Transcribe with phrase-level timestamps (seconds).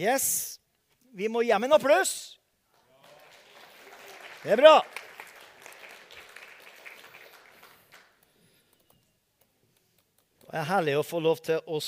[0.00, 0.56] Yes.
[1.12, 2.38] Vi må gi ham en applaus.
[4.40, 4.78] Det er bra.
[10.46, 11.82] Det er herlig å få lov til å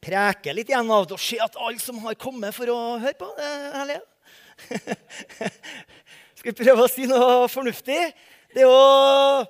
[0.00, 3.18] preke litt igjen av det og se at alle som har kommet for å høre
[3.20, 4.00] på, det er herlig.
[6.40, 8.00] Skal vi prøve å si noe fornuftig?
[8.56, 9.46] Det er jo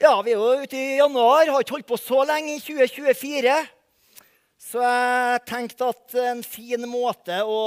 [0.00, 3.60] Ja, vi er jo ute i januar, har ikke holdt på så lenge i 2024.
[4.70, 7.62] Så jeg tenkte at en fin måte å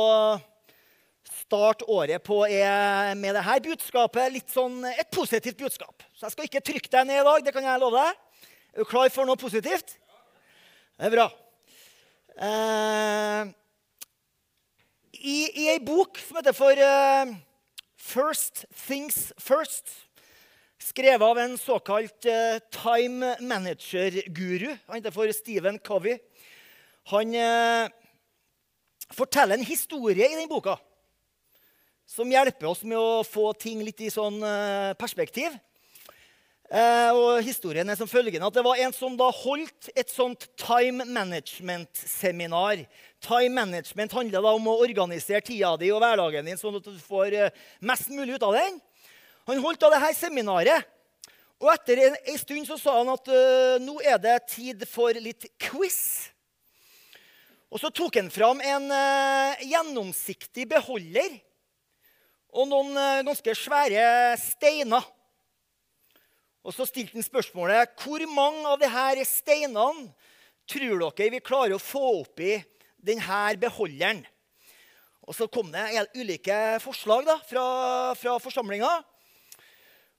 [1.27, 4.31] starte året på er med dette budskapet.
[4.31, 6.05] Litt sånn et positivt budskap.
[6.15, 7.43] Så jeg skal ikke trykke deg ned i dag.
[7.43, 8.47] det kan jeg love deg.
[8.71, 9.97] Er du klar for noe positivt?
[10.95, 11.27] Det er bra.
[12.39, 13.51] Eh,
[15.19, 17.35] I i ei bok som heter for eh,
[17.99, 19.91] First Things First,
[20.79, 24.71] skrevet av en såkalt eh, time manager-guru.
[24.87, 26.21] Han heter for Stephen Covey.
[27.11, 27.89] Han eh,
[29.11, 30.77] forteller en historie i den boka
[32.07, 35.55] som hjelper oss med å få ting litt i sånn eh, perspektiv.
[36.73, 40.47] Eh, og historien er som følgende at Det var en som da holdt et sånt
[40.59, 42.85] time management-seminar.
[43.23, 46.97] Time management handler da om å organisere tida di og hverdagen din sånn at du
[47.03, 47.37] får
[47.83, 48.81] mest mulig ut av den.
[49.51, 50.91] Han holdt da det her seminaret.
[51.63, 55.15] Og etter en, en stund så sa han at uh, nå er det tid for
[55.15, 56.32] litt quiz.
[57.73, 61.39] Og så tok han fram en uh, gjennomsiktig beholder
[62.53, 64.03] og noen uh, ganske svære
[64.37, 65.07] steiner.
[66.61, 70.11] Og så stilte han spørsmålet hvor mange av disse steinene
[70.69, 72.59] tror dere vi klarer å få opp i
[73.01, 74.21] denne beholderen.
[75.25, 77.65] Og så kom det ulike forslag da, fra,
[78.19, 78.91] fra forsamlinga.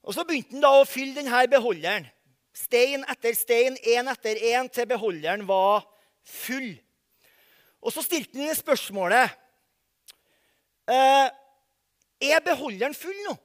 [0.03, 2.09] Og så begynte han å fylle denne beholderen.
[2.55, 5.87] Stein etter stein, én etter én, til beholderen var
[6.23, 6.75] full.
[7.85, 9.33] Og så stilte han spørsmålet
[10.89, 11.27] eh,
[12.25, 13.35] Er beholderen full nå?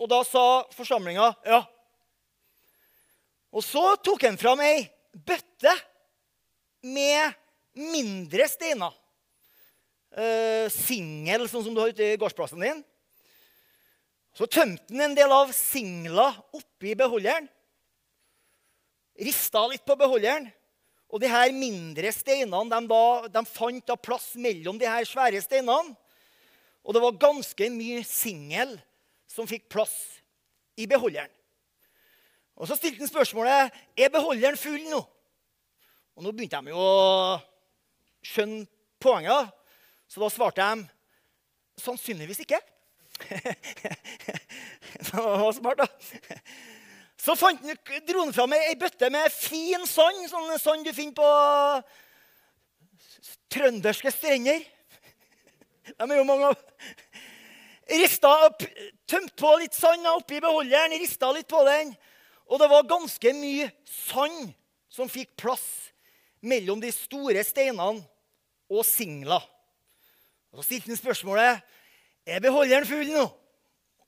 [0.00, 1.60] Og da sa forsamlinga ja.
[3.52, 5.74] Og så tok han fram ei bøtte
[6.86, 7.34] med
[7.76, 8.94] mindre steiner.
[10.10, 12.80] Eh, singel, sånn som du har ute i gårdsplassen din.
[14.32, 17.50] Så tømte han en del av singla oppi beholderen.
[19.20, 20.48] Rista litt på beholderen.
[21.10, 23.02] Og de her mindre steinene de, da,
[23.34, 25.96] de fant da plass mellom de her svære steinene.
[26.86, 28.76] Og det var ganske mye singel
[29.30, 29.94] som fikk plass
[30.78, 31.30] i beholderen.
[32.60, 35.00] Og Så stilte han spørsmålet er beholderen full nå.
[36.16, 37.38] Og Nå begynte de jo å
[38.26, 38.68] skjønne
[39.00, 39.50] poenget.
[40.10, 40.84] Så da svarte de
[41.80, 42.60] sannsynligvis ikke.
[45.00, 45.86] det var smart, da.
[47.20, 51.16] Så fant han, dro han fram ei bøtte med fin sand, sånn sand du finner
[51.18, 51.30] på
[53.52, 54.62] trønderske strender.
[55.98, 56.62] De er jo mange av.
[57.90, 58.30] Rista
[59.10, 61.92] Tømte på litt sand oppi beholderen, rista litt på den.
[62.50, 64.52] Og det var ganske mye sand
[64.90, 65.66] som fikk plass
[66.40, 68.04] mellom de store steinene
[68.70, 69.40] og singla.
[70.50, 71.60] Og Så stilte han spørsmålet
[72.26, 73.26] er beholderen full nå.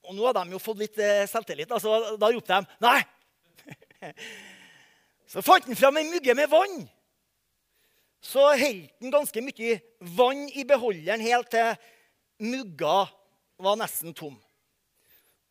[0.03, 1.75] Og nå har de jo fått litt selvtillit, selvtillit.
[1.75, 2.99] Altså, da ropte de nei.
[5.33, 6.83] Så fant han fram ei mugge med vann.
[8.23, 9.79] Så holdt han ganske mye
[10.19, 11.73] vann i beholderen helt til
[12.43, 13.07] mugga
[13.62, 14.35] var nesten tom.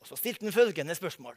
[0.01, 1.35] Og Så stilte han følgende spørsmål.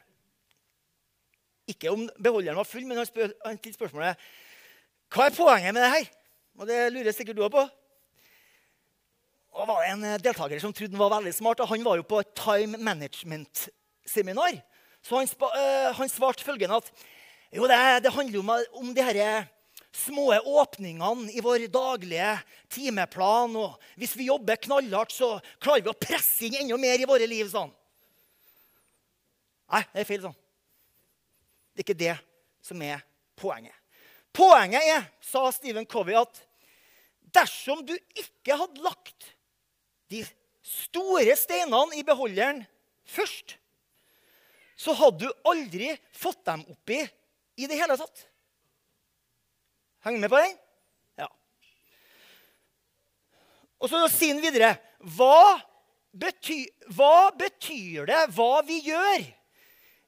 [1.71, 4.21] Ikke om beholderen var full, men han stilte spørsmålet
[5.15, 6.07] hva er poenget med det her?
[6.59, 7.65] Og Det lurer sikkert du på.
[9.55, 11.61] Og var det en deltaker som trodde han var veldig smart.
[11.63, 14.59] og Han var jo på et time management-seminar.
[15.05, 16.89] Så han, uh, han, svarte følgende at
[17.53, 18.51] jo, det, det handler om,
[18.81, 19.45] om de her
[19.95, 22.33] små åpningene i vår daglige
[22.73, 23.55] timeplan.
[23.55, 27.29] Og hvis vi jobber knallhardt, så klarer vi å presse inn enda mer i våre
[27.29, 27.47] liv.
[27.51, 27.71] sånn.
[29.71, 30.35] Nei, det er feil sånn.
[31.71, 32.17] Det er ikke det
[32.65, 32.99] som er
[33.39, 33.75] poenget.
[34.35, 36.43] Poenget er, sa Stephen Covey, at
[37.35, 39.31] dersom du ikke hadde lagt
[40.11, 40.21] de
[40.65, 42.63] store steinene i beholderen
[43.05, 43.57] først,
[44.75, 46.99] så hadde du aldri fått dem oppi
[47.55, 48.25] i det hele tatt.
[50.05, 50.57] Henger med på den?
[51.21, 51.29] Ja.
[53.79, 54.75] Og så sier han videre
[55.15, 55.55] hva
[56.15, 59.25] betyr, hva betyr det, hva vi gjør,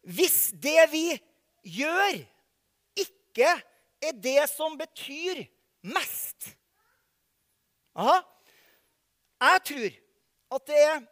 [0.08, 1.06] hvis det vi
[1.78, 2.20] gjør,
[2.98, 3.50] ikke
[4.04, 5.46] er det som betyr
[5.88, 6.54] mest?
[7.98, 8.22] Aha.
[9.38, 9.98] Jeg tror
[10.58, 11.06] at det er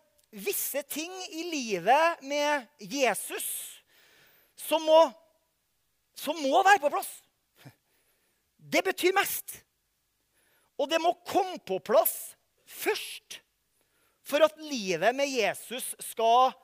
[0.45, 3.47] visse ting i livet med Jesus
[4.57, 4.99] som må,
[6.17, 7.11] som må være på plass.
[8.73, 9.61] det betyr mest.
[10.79, 12.35] Og det må komme på plass
[12.65, 13.39] først
[14.25, 16.55] for at livet med Jesus skal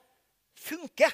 [0.57, 1.07] funke.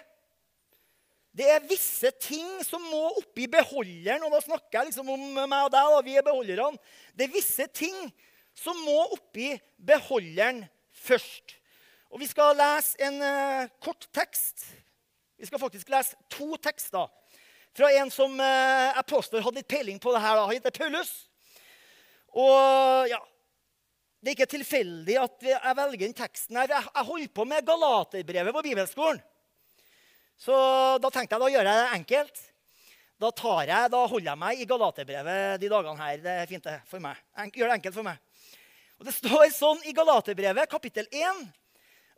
[1.37, 4.23] Det er visse ting som må oppi beholderen.
[4.25, 6.79] Og da snakker jeg liksom om meg og deg, og vi er beholderne.
[7.13, 7.97] Det er visse ting
[8.57, 10.63] som må oppi beholderen
[10.97, 11.55] først.
[12.09, 14.65] Og vi skal lese en uh, kort tekst.
[15.37, 17.09] Vi skal faktisk lese to tekster
[17.77, 20.41] fra en som uh, jeg påstår hadde litt peiling på det her.
[20.41, 21.13] Han heter Paulus.
[22.37, 23.19] Og ja,
[24.17, 26.71] Det er ikke tilfeldig at jeg velger den teksten her.
[26.73, 29.21] Jeg, jeg holder på med Galaterbrevet på bibelskolen.
[30.37, 30.53] Så
[31.01, 32.41] da tenkte jeg da gjør jeg det enkelt.
[33.17, 33.31] Da,
[33.65, 36.19] jeg, da holder jeg meg i Galaterbrevet de dagene her.
[36.21, 37.17] Det er fint det for meg.
[37.49, 38.19] Gjør det enkelt for meg.
[38.97, 41.39] Og Det står sånn i Galaterbrevet, kapittel 1,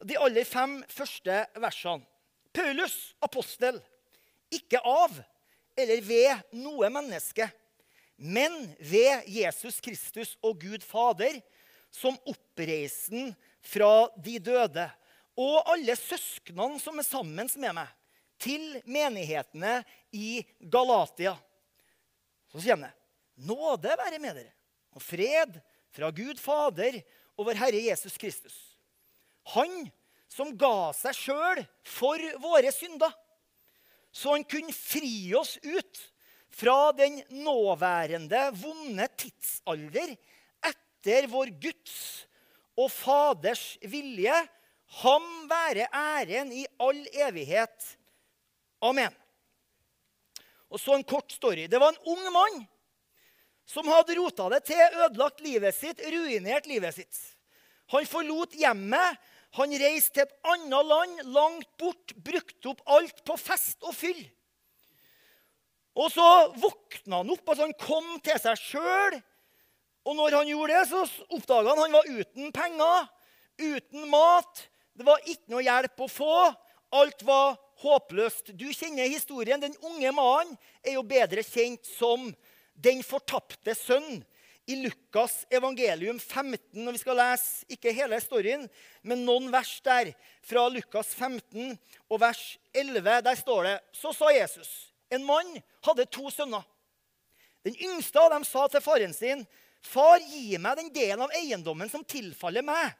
[0.09, 2.03] de aller fem første versene.
[2.55, 3.77] Paulus, apostel,
[4.51, 5.13] ikke av
[5.79, 7.45] eller ved noe menneske,
[8.19, 11.37] men ved Jesus Kristus og Gud Fader,
[11.91, 13.31] som oppreisen
[13.63, 14.89] fra de døde,
[15.39, 17.87] og alle søsknene som er sammen med meg,
[18.41, 19.79] til menighetene
[20.15, 21.35] i Galatia.
[22.51, 22.95] Så kommer det
[23.39, 24.51] Nåde være med dere,
[24.91, 25.53] og fred
[25.95, 26.97] fra Gud Fader
[27.39, 28.57] og vår Herre Jesus Kristus.
[29.53, 29.85] Han
[30.27, 33.13] som ga seg sjøl for våre synder,
[34.11, 36.01] så han kunne fri oss ut
[36.51, 40.15] fra den nåværende vonde tidsalder
[40.67, 41.99] etter vår Guds
[42.75, 44.35] og Faders vilje.
[44.99, 47.95] Ham være æren i all evighet.
[48.85, 49.15] Amen.
[50.69, 51.67] Og så en kort story.
[51.67, 52.61] Det var en ung mann
[53.69, 57.19] som hadde rota det til, ødelagt livet sitt, ruinert livet sitt.
[57.93, 59.19] Han forlot hjemmet.
[59.57, 64.19] Han reiste til et annet land, langt bort, brukte opp alt på fest og fyll.
[65.97, 69.17] Og så våkna han opp, altså han kom til seg sjøl.
[70.05, 71.01] Og når han gjorde det, så
[71.33, 73.09] oppdaga han han var uten penger,
[73.57, 74.63] uten mat.
[74.93, 76.37] Det var ikke noe hjelp å få.
[76.99, 78.53] Alt var håpløst.
[78.57, 79.61] Du kjenner historien.
[79.61, 82.29] Den unge mannen er jo bedre kjent som
[82.79, 84.21] den fortapte sønn
[84.69, 86.87] i Lukas evangelium 15.
[86.87, 88.67] og Vi skal lese ikke hele storyen,
[89.01, 90.11] men noen vers der.
[90.45, 91.73] Fra Lukas 15
[92.09, 92.43] og vers
[92.73, 93.21] 11.
[93.25, 96.61] Der står det Så sa Jesus En mann hadde to sønner.
[97.65, 99.41] Den yngste av dem sa til faren sin,
[99.81, 102.93] 'Far, gi meg den delen av eiendommen som tilfaller meg.'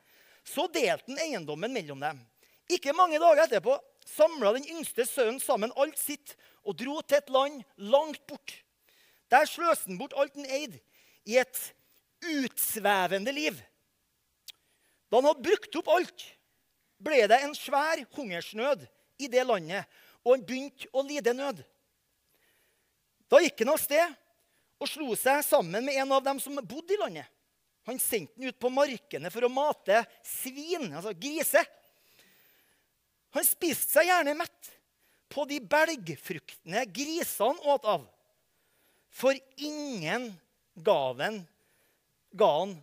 [0.43, 2.19] Så delte han eiendommen mellom dem.
[2.69, 3.75] Ikke mange dager etterpå
[4.07, 8.53] samla den yngste sønnen sammen alt sitt og dro til et land langt bort.
[9.29, 10.79] Der sløste han bort alt han eide,
[11.25, 11.59] i et
[12.25, 13.57] utsvevende liv.
[15.09, 16.25] Da han hadde brukt opp alt,
[16.99, 18.85] ble det en svær hungersnød
[19.21, 19.85] i det landet,
[20.25, 21.61] og han begynte å lide nød.
[23.29, 24.17] Da gikk han av sted
[24.79, 27.27] og slo seg sammen med en av dem som bodde i landet.
[27.87, 31.65] Han sendte den ut på markene for å mate svin, altså griser.
[33.35, 34.71] Han spiste seg gjerne mett
[35.29, 38.07] på de belgfruktene grisene åt av.
[39.13, 40.31] For ingen
[40.73, 41.43] gaven
[42.31, 42.75] ga han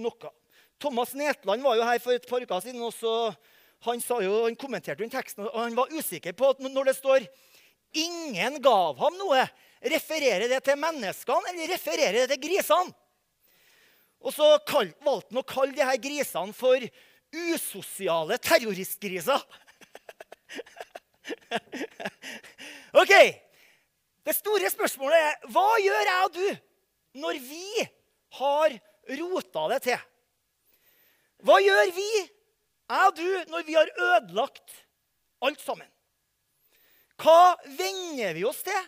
[0.00, 0.32] noe.
[0.80, 2.82] Thomas Netland var jo her for et par uker siden.
[2.82, 3.36] og
[3.84, 7.26] han, jo, han kommenterte den teksten, og han var usikker på at når det står
[7.96, 9.48] 'ingen gav ham noe',
[9.80, 12.94] refererer det til menneskene eller refererer det til grisene?
[14.20, 14.56] Og så
[15.04, 16.80] valgte han å kalle de her grisene for
[17.32, 19.40] usosiale terroristgriser.
[23.02, 23.12] OK.
[24.26, 27.84] Det store spørsmålet er hva gjør jeg og du når vi
[28.38, 28.74] har
[29.20, 30.00] rota det til?
[31.46, 32.08] Hva gjør vi,
[32.90, 34.74] jeg og du, når vi har ødelagt
[35.46, 35.88] alt sammen?
[37.22, 38.82] Hva venner vi oss til?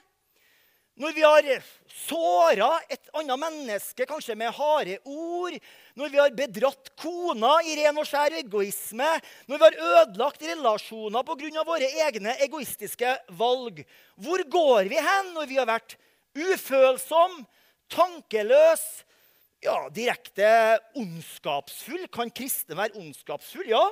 [0.99, 1.47] Når vi har
[1.95, 5.55] såra et annet menneske, kanskje med harde ord.
[5.99, 9.11] Når vi har bedratt kona i ren og skjær egoisme.
[9.47, 11.65] Når vi har ødelagt relasjoner pga.
[11.69, 13.85] våre egne egoistiske valg.
[14.17, 15.95] Hvor går vi hen når vi har vært
[16.35, 17.45] ufølsom,
[17.95, 18.83] tankeløs,
[19.63, 20.51] ja, direkte
[20.99, 22.09] ondskapsfull?
[22.11, 23.71] Kan kristne være ondskapsfull?
[23.71, 23.87] Ja.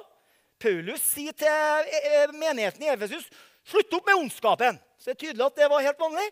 [0.58, 3.28] Paulus sier til eh, eh, menigheten i Efesus
[3.66, 4.78] slutt opp med ondskapen.
[4.98, 6.28] Så det er tydelig at det var helt vanlig.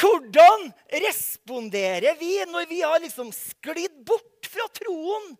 [0.00, 0.70] Hvordan
[1.02, 5.36] responderer vi når vi har liksom sklidd bort fra troen,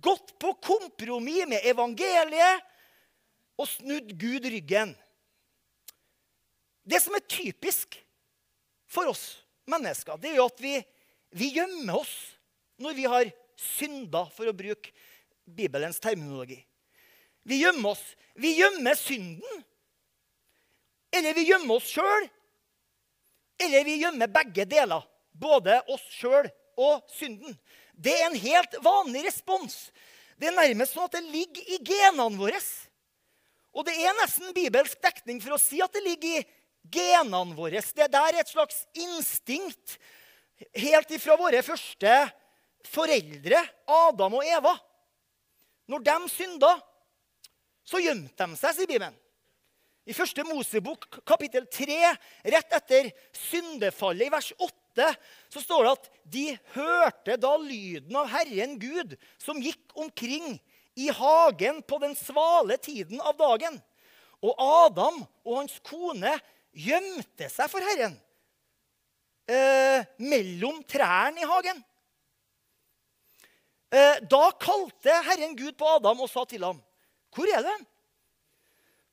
[0.00, 2.66] gått på kompromiss med evangeliet
[3.60, 4.94] og snudd Gud ryggen?
[6.82, 8.00] Det som er typisk
[8.90, 10.74] for oss mennesker, det er jo at vi,
[11.36, 12.14] vi gjemmer oss
[12.80, 13.30] når vi har
[13.60, 14.90] synda, for å bruke
[15.44, 16.58] Bibelens terminologi.
[17.44, 18.02] Vi gjemmer oss.
[18.34, 19.64] Vi gjemmer synden
[21.10, 22.28] eller vi gjemmer oss sjøl
[23.60, 25.04] eller vi gjemmer begge deler.
[25.32, 26.48] Både oss sjøl
[26.80, 27.56] og synden.
[27.92, 29.90] Det er en helt vanlig respons.
[30.40, 32.60] Det er nærmest sånn at det ligger i genene våre.
[33.76, 36.46] Og det er nesten bibelsk dekning for å si at det ligger i
[36.96, 37.82] genene våre.
[37.84, 39.98] Det der er et slags instinkt
[40.76, 42.14] helt ifra våre første
[42.88, 44.72] foreldre, Adam og Eva.
[45.90, 46.72] Når de synda,
[47.84, 49.16] så gjemte de seg, sier Bibelen.
[50.08, 51.98] I første Mosebok, kapittel 3,
[52.54, 55.10] rett etter syndefallet, i vers 8,
[55.52, 60.56] så står det at de hørte da lyden av Herren Gud, som gikk omkring
[60.98, 63.76] i hagen på den svale tiden av dagen.
[64.40, 66.32] Og Adam og hans kone
[66.72, 68.16] gjemte seg for Herren
[69.50, 71.84] eh, mellom trærne i hagen.
[73.90, 76.80] Eh, da kalte Herren Gud på Adam og sa til ham,
[77.30, 77.89] 'Hvor er du?'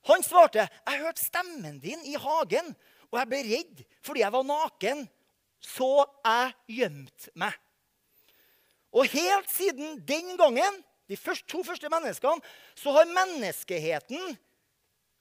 [0.08, 2.76] Han svarte, 'Jeg hørte stemmen din i hagen,
[3.12, 5.10] og jeg ble redd fordi jeg var naken,
[5.60, 7.60] så jeg gjemte meg.'
[8.94, 12.42] Og helt siden den gangen, de første, to første menneskene,
[12.76, 14.38] så har menneskeheten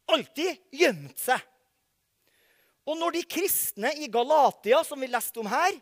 [0.08, 1.42] alltid gjemt seg.
[2.86, 5.74] Og når de kristne i Galatia, som vi leste om her,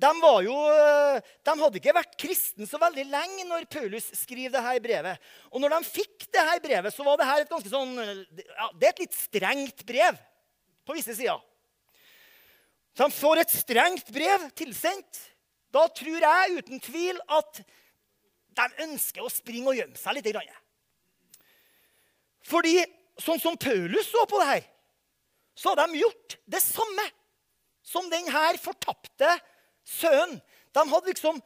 [0.00, 0.10] de,
[0.46, 5.28] jo, eh, de, hadde ikke vært kristne så veldig lenge når Paulus skriver dette brevet.
[5.52, 8.94] Og når de fikk dette brevet, så var det et ganske sånn, ja, det er
[8.94, 10.20] et litt strengt brev
[10.88, 11.42] på visse sider.
[12.96, 15.20] Så de får et strengt brev tilsendt.
[15.70, 17.60] Da tror jeg uten tvil at
[18.58, 20.40] de ønsker å springe og gjemme seg litt.
[22.50, 22.80] Fordi
[23.20, 24.66] sånn som Paulus så på det her,
[25.54, 27.06] så hadde de gjort det samme
[27.84, 29.28] som den her fortapte
[29.90, 30.38] sønnen.
[30.70, 31.40] De hadde liksom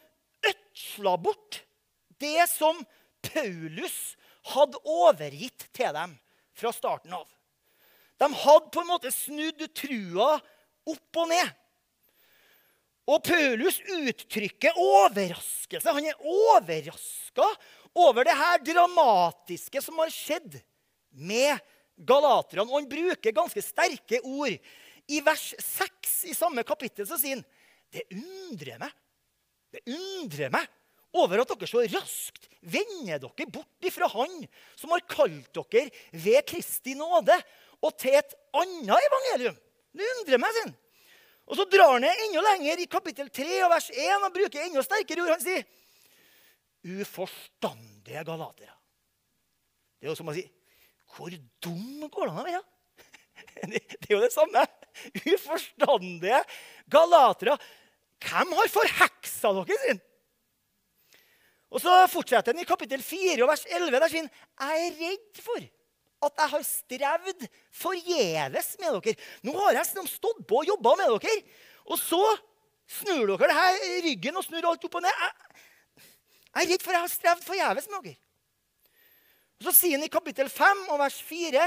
[0.44, 1.62] ødsla bort
[2.20, 2.82] det som
[3.24, 4.14] Paulus
[4.52, 6.16] hadde overgitt til dem
[6.54, 7.26] fra starten av.
[8.20, 10.36] De hadde på en måte snudd trua
[10.84, 11.54] opp og ned.
[13.10, 15.92] Og Paulus uttrykker overraskelse.
[15.92, 17.48] Han er overraska
[17.94, 20.56] over det her dramatiske som har skjedd
[21.12, 21.60] med
[21.96, 22.64] galaterne.
[22.64, 24.56] Og han bruker ganske sterke ord.
[25.04, 27.44] I vers 6 i samme kapittel så sier han
[27.94, 28.94] det undrer meg.
[29.74, 30.70] Det undrer meg
[31.14, 34.40] over at dere så raskt vender dere bort ifra Han
[34.78, 37.36] som har kalt dere ved Kristi nåde,
[37.84, 39.56] og til et annet evangelium.
[39.94, 40.74] Det undrer meg, sin.
[41.44, 44.84] Og så drar han enda lenger i kapittel 3 og vers 1 og bruker enda
[44.84, 45.34] sterkere ord.
[45.34, 45.66] Han sier
[46.84, 48.72] uforstandige galatere.
[49.98, 50.44] Det er jo som å si
[51.14, 51.32] Hvor
[51.64, 52.64] dum går det an å være?
[53.70, 54.64] Det er jo det samme.
[55.20, 56.40] Uforstandige
[56.90, 57.54] galatere.
[58.24, 59.78] Hvem har forheksa dere?
[59.84, 60.02] sin?
[61.74, 63.98] Og så fortsetter han i kapittel 4 og vers 11.
[63.98, 65.70] Der sier han, jeg er redd for
[66.24, 69.16] at jeg har strevd forgjeves med dere.
[69.44, 71.38] Nå har jeg stått på og jobba med dere,
[71.90, 72.22] og så
[73.00, 75.24] snur dere det her ryggen og snur alt opp og ned.
[75.24, 75.34] Jeg,
[76.54, 78.20] jeg er redd for at jeg har strevd forgjeves med dere.
[79.58, 81.66] Og Så sier han i kapittel 5 og vers 4.: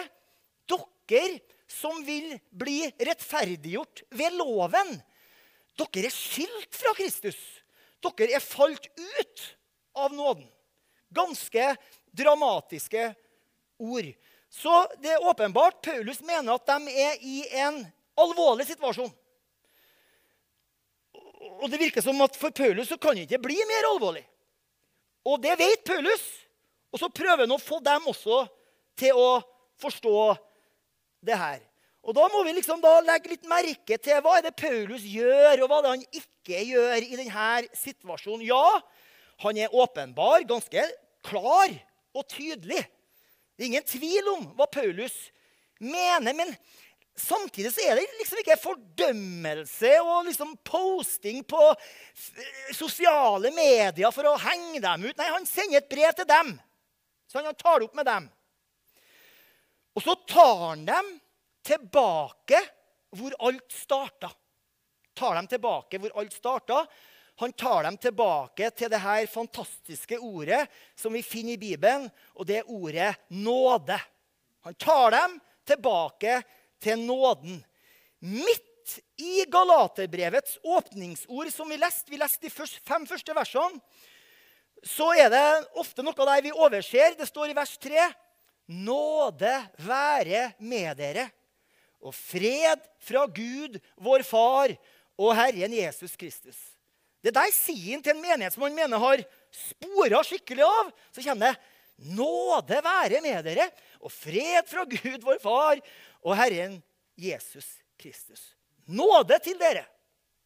[0.68, 4.98] Dere som vil bli rettferdiggjort ved loven,
[5.78, 7.38] dere er skilt fra Kristus.
[8.04, 9.44] Dere er falt ut
[9.98, 10.48] av nåden.
[11.14, 11.76] Ganske
[12.12, 13.12] dramatiske
[13.78, 14.10] ord.
[14.50, 17.82] Så det er åpenbart Paulus mener at de er i en
[18.18, 19.12] alvorlig situasjon.
[21.58, 24.24] Og det virker som at for Paulus så kan det ikke bli mer alvorlig.
[25.28, 26.24] Og det vet Paulus.
[26.94, 28.46] Og så prøver han å få dem også
[28.98, 29.42] til å
[29.82, 30.18] forstå
[31.28, 31.60] det her.
[32.08, 35.68] Og Da må vi liksom legge litt merke til hva er det Paulus gjør, og
[35.68, 38.46] hva er det han ikke gjør i denne situasjonen.
[38.48, 38.80] Ja,
[39.44, 40.86] han er åpenbar, ganske
[41.28, 41.74] klar
[42.16, 42.80] og tydelig.
[43.58, 45.18] Det er ingen tvil om hva Paulus
[45.84, 46.32] mener.
[46.32, 46.56] Men
[47.20, 51.62] samtidig så er det liksom ikke fordømmelse og liksom posting på
[52.72, 55.20] sosiale medier for å henge dem ut.
[55.20, 56.56] Nei, han sender et brev til dem.
[57.28, 58.32] Så han tar det opp med dem.
[59.98, 61.18] Og så tar han dem
[61.68, 62.62] tilbake
[63.18, 64.32] hvor alt starta.
[65.18, 66.86] Tar dem tilbake hvor alt starta.
[67.40, 70.64] Han tar dem tilbake til det her fantastiske ordet
[70.98, 73.98] som vi finner i Bibelen, og det er ordet nåde.
[74.66, 76.40] Han tar dem tilbake
[76.82, 77.60] til nåden.
[78.26, 83.82] Midt i Galaterbrevets åpningsord, som vi leste, vi leste de fem første versene,
[84.86, 85.46] så er det
[85.78, 87.18] ofte noe der vi overser.
[87.18, 88.08] Det står i vers 3.:
[88.82, 89.54] Nåde
[89.86, 91.30] være med dere
[92.08, 94.74] og fred fra Gud, vår Far,
[95.18, 96.58] og Herren Jesus Kristus.
[97.24, 100.94] Det der sier han til en menighet som han mener har spora skikkelig av.
[101.12, 101.64] Så kjenner jeg
[102.14, 103.64] Nåde være med dere,
[104.06, 105.80] og fred fra Gud, vår Far,
[106.22, 106.76] og Herren
[107.18, 107.66] Jesus
[107.98, 108.52] Kristus.
[108.86, 109.82] Nåde til dere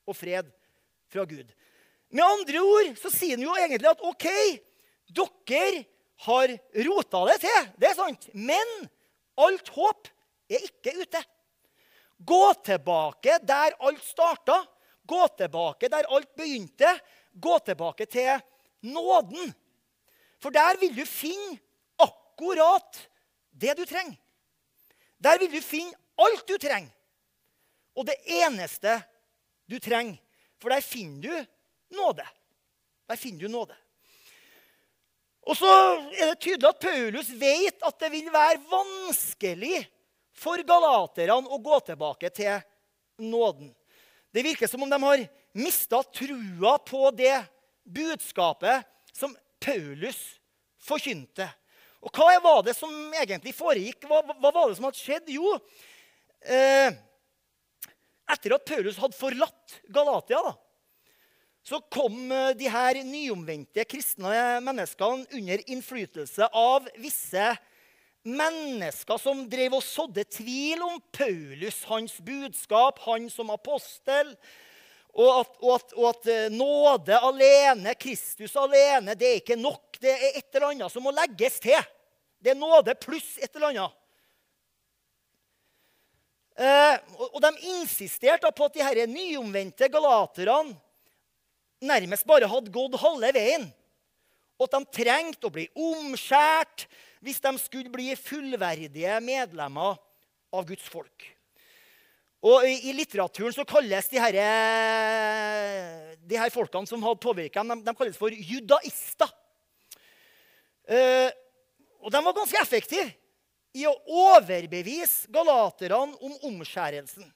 [0.07, 0.47] og fred
[1.11, 1.49] fra Gud.
[2.11, 4.27] Med andre ord så sier han jo egentlig at OK,
[5.11, 5.83] dere
[6.23, 6.55] har
[6.87, 7.69] rota det til.
[7.75, 8.27] Det er sant.
[8.31, 8.73] Men
[9.43, 10.09] alt håp
[10.51, 11.21] er ikke ute.
[12.25, 14.65] Gå tilbake der alt starta.
[15.03, 16.99] Gå tilbake der alt begynte.
[17.33, 18.41] Gå tilbake til
[18.81, 19.53] nåden.
[20.41, 21.59] For der vil du finne
[22.01, 23.07] akkurat
[23.51, 24.17] det du trenger.
[25.21, 26.91] Der vil du finne alt du trenger.
[27.95, 29.01] Og det eneste
[29.69, 30.17] du trenger.
[30.61, 32.25] For der finner du nåde.
[33.09, 33.75] Der finner du nåde.
[35.41, 35.69] Og så
[36.21, 39.79] er det tydelig at Paulus vet at det vil være vanskelig
[40.41, 42.57] for galaterne å gå tilbake til
[43.21, 43.69] nåden.
[44.31, 47.35] Det virker som om de har mista trua på det
[47.83, 50.19] budskapet som Paulus
[50.81, 51.45] forkynte.
[52.01, 54.07] Og hva var det som egentlig foregikk?
[54.09, 55.29] Hva, hva var det som hadde skjedd?
[55.29, 55.53] Jo,
[56.41, 56.89] eh,
[58.31, 60.55] etter at Paulus hadde forlatt Galatia, da,
[61.61, 64.33] så kom eh, de her nyomvendte kristne
[64.65, 67.51] menneskene under innflytelse av visse
[68.27, 74.35] mennesker som drev og sådde tvil om Paulus, hans budskap, han som apostel.
[75.11, 79.97] Og at, og, at, og at, eh, nåde alene, Kristus alene, det er ikke nok.
[79.99, 81.89] Det er et eller annet som må legges til.
[82.41, 83.97] Det er nåde pluss et eller annet.
[86.61, 90.77] Eh, og, De insisterte på at de her nyomvendte galaterne
[91.81, 93.67] nærmest bare hadde gått halve veien.
[94.61, 96.85] Og at de trengte å bli omskjært
[97.21, 99.99] hvis de skulle bli fullverdige medlemmer
[100.51, 101.27] av Guds folk.
[102.41, 104.37] Og I, litteraturen så kalles de her,
[106.25, 109.29] de her folkene som hadde påvirka dem, de, kalles for judaister.
[110.89, 111.29] Uh,
[112.01, 113.11] og de var ganske effektive
[113.77, 117.27] i å overbevise galaterne om omskjærelsen.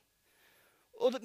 [0.97, 1.21] Og det,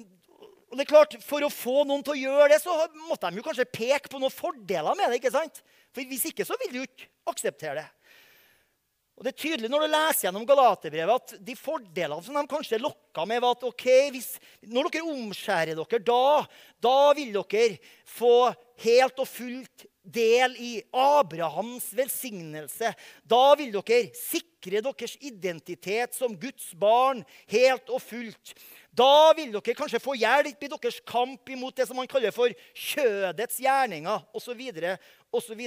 [0.71, 2.75] og det er klart, For å få noen til å gjøre det, så
[3.09, 5.19] måtte de jo kanskje peke på noen fordeler med det.
[5.19, 5.59] ikke sant?
[5.91, 7.89] For Hvis ikke så ville de jo ikke akseptere det.
[9.21, 12.79] Og det er tydelig Når du leser gjennom Galaterbrevet, at de fordelene som de kanskje
[12.81, 14.31] lokka med, var at ok, hvis,
[14.65, 16.23] når dere omskjærer dere, da,
[16.81, 17.67] da vil dere
[18.09, 18.49] få
[18.81, 22.89] helt og fullt del i Abrahams velsignelse.
[23.21, 27.21] Da vil dere sikre deres identitet som Guds barn
[27.53, 28.55] helt og fullt.
[28.89, 32.49] Da vil dere kanskje få hjelp i deres kamp imot det som man kaller for
[32.73, 34.65] kjødets gjerninger osv.
[35.29, 35.61] osv.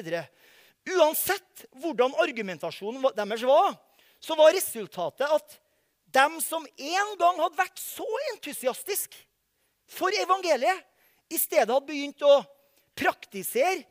[0.84, 3.76] Uansett hvordan argumentasjonen deres var,
[4.20, 5.56] så var resultatet at
[6.14, 9.16] dem som en gang hadde vært så entusiastisk
[9.90, 10.84] for evangeliet,
[11.32, 12.42] i stedet hadde begynt å
[12.94, 13.82] praktisere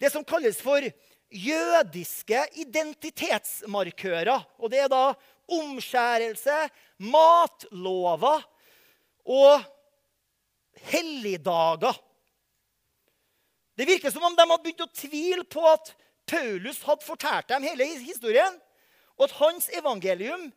[0.00, 0.82] det som kalles for
[1.30, 4.40] jødiske identitetsmarkører.
[4.58, 5.12] Og det er da
[5.50, 6.56] omskjærelse,
[7.04, 8.42] matlover
[9.28, 9.66] og
[10.90, 11.94] helligdager.
[13.76, 15.92] Det virker som om de hadde begynt å tvile på at
[16.30, 18.56] Paulus hadde fortalt dem hele historien,
[19.18, 20.50] og at hans evangelium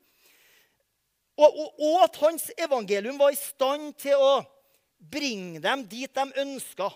[1.34, 4.34] og, og, og, at hans evangelium var i stand til å
[5.12, 6.92] bringe dem dit de ønska.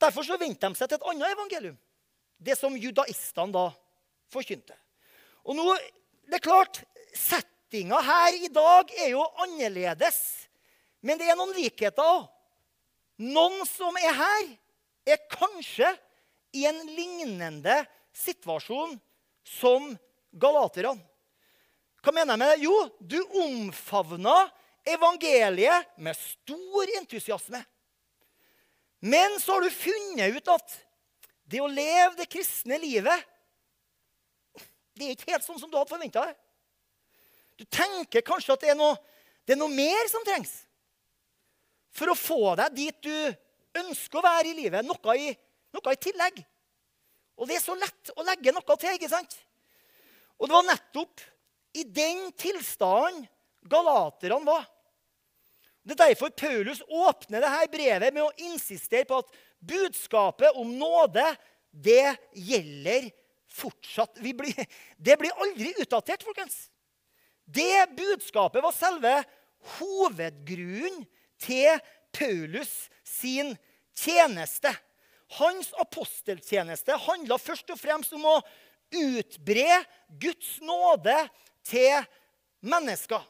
[0.00, 1.78] Derfor så vendte de seg til et annet evangelium,
[2.40, 3.68] det som judaistene da
[4.32, 4.74] forkynte.
[5.46, 5.66] Og nå,
[6.26, 6.82] det er klart,
[7.14, 10.18] Settinga her i dag er jo annerledes,
[11.02, 12.28] men det er noen likheter òg.
[13.20, 14.46] Noen som er her,
[15.10, 15.88] er kanskje
[16.56, 17.76] i en lignende
[18.16, 18.96] situasjon
[19.46, 19.90] som
[20.32, 20.98] galaterne.
[22.00, 22.64] Hva mener jeg med det?
[22.64, 24.36] Jo, du omfavna
[24.88, 27.60] evangeliet med stor entusiasme.
[29.00, 30.78] Men så har du funnet ut at
[31.50, 33.26] det å leve det kristne livet
[35.00, 36.36] det er ikke helt sånn som du hadde forventa deg.
[37.60, 38.98] Du tenker kanskje at det er, noe,
[39.48, 40.52] det er noe mer som trengs
[41.96, 44.84] for å få deg dit du ønsker å være i livet.
[44.84, 45.30] Noe i
[45.74, 46.40] noe i tillegg.
[47.40, 48.96] Og det er så lett å legge noe til.
[48.96, 49.36] ikke sant?
[50.40, 51.22] Og det var nettopp
[51.76, 53.26] i den tilstanden
[53.70, 54.66] galaterne var.
[55.84, 61.24] Det er derfor Paulus åpner dette brevet med å insistere på at budskapet om nåde,
[61.70, 63.08] det gjelder
[63.50, 64.20] fortsatt.
[64.20, 64.66] Blir,
[64.98, 66.68] det blir aldri utdatert, folkens.
[67.44, 69.14] Det budskapet var selve
[69.78, 71.04] hovedgrunnen
[71.40, 71.80] til
[72.14, 73.54] Paulus sin
[73.96, 74.72] tjeneste.
[75.38, 78.40] Hans aposteltjeneste handla først og fremst om å
[78.90, 79.78] utbre
[80.20, 81.16] Guds nåde
[81.66, 82.02] til
[82.66, 83.22] mennesker.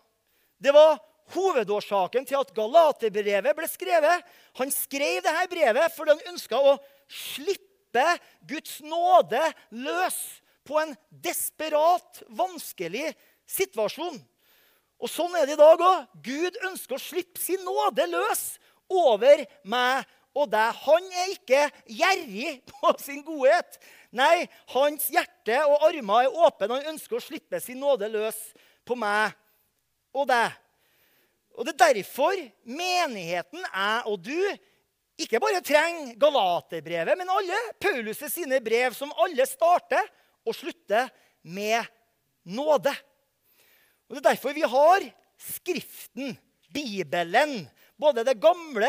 [0.60, 0.98] Det var
[1.34, 4.24] hovedårsaken til at Galaterbrevet ble skrevet.
[4.58, 6.76] Han skrev dette brevet fordi han ønska å
[7.10, 8.06] slippe
[8.48, 9.42] Guds nåde
[9.76, 10.18] løs
[10.66, 13.10] på en desperat, vanskelig
[13.50, 14.18] situasjon.
[15.00, 16.08] Og sånn er det i dag òg.
[16.22, 18.44] Gud ønsker å slippe sin nåde løs
[18.90, 20.04] over meg
[20.36, 20.80] og deg.
[20.84, 23.78] Han er ikke gjerrig på sin godhet.
[24.14, 26.70] Nei, hans hjerte og armer er åpne.
[26.76, 28.38] Han ønsker å slippe sin nåde løs
[28.86, 29.34] på meg
[30.16, 30.58] og deg.
[31.58, 34.38] Og Det er derfor menigheten, jeg og du,
[35.20, 40.06] ikke bare trenger Galaterbrevet, men alle Paulus' sine brev, som alle starter
[40.46, 41.10] og slutter
[41.42, 41.84] med
[42.48, 42.94] nåde.
[44.08, 46.34] Og Det er derfor vi har Skriften,
[46.72, 48.88] Bibelen, både Det gamle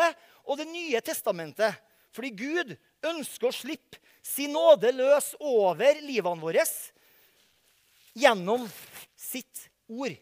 [0.51, 1.77] og Det nye testamentet.
[2.11, 2.73] Fordi Gud
[3.07, 6.65] ønsker å slippe sin nåde løs over livene våre
[8.19, 8.65] gjennom
[9.15, 10.17] sitt ord.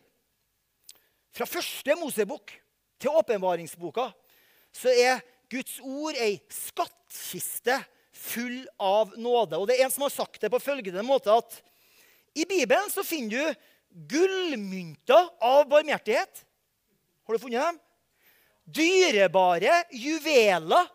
[1.33, 2.53] Fra første Mosebok
[3.01, 4.09] til åpenbaringsboka
[4.75, 7.79] så er Guds ord ei skattkiste
[8.13, 9.57] full av nåde.
[9.57, 11.57] Og det er en som har sagt det på følgende måte at
[12.37, 13.65] i Bibelen så finner du
[14.13, 16.43] gullmynter av barmhjertighet.
[17.25, 17.79] Har du funnet dem?
[18.75, 20.89] Dyrebare juveler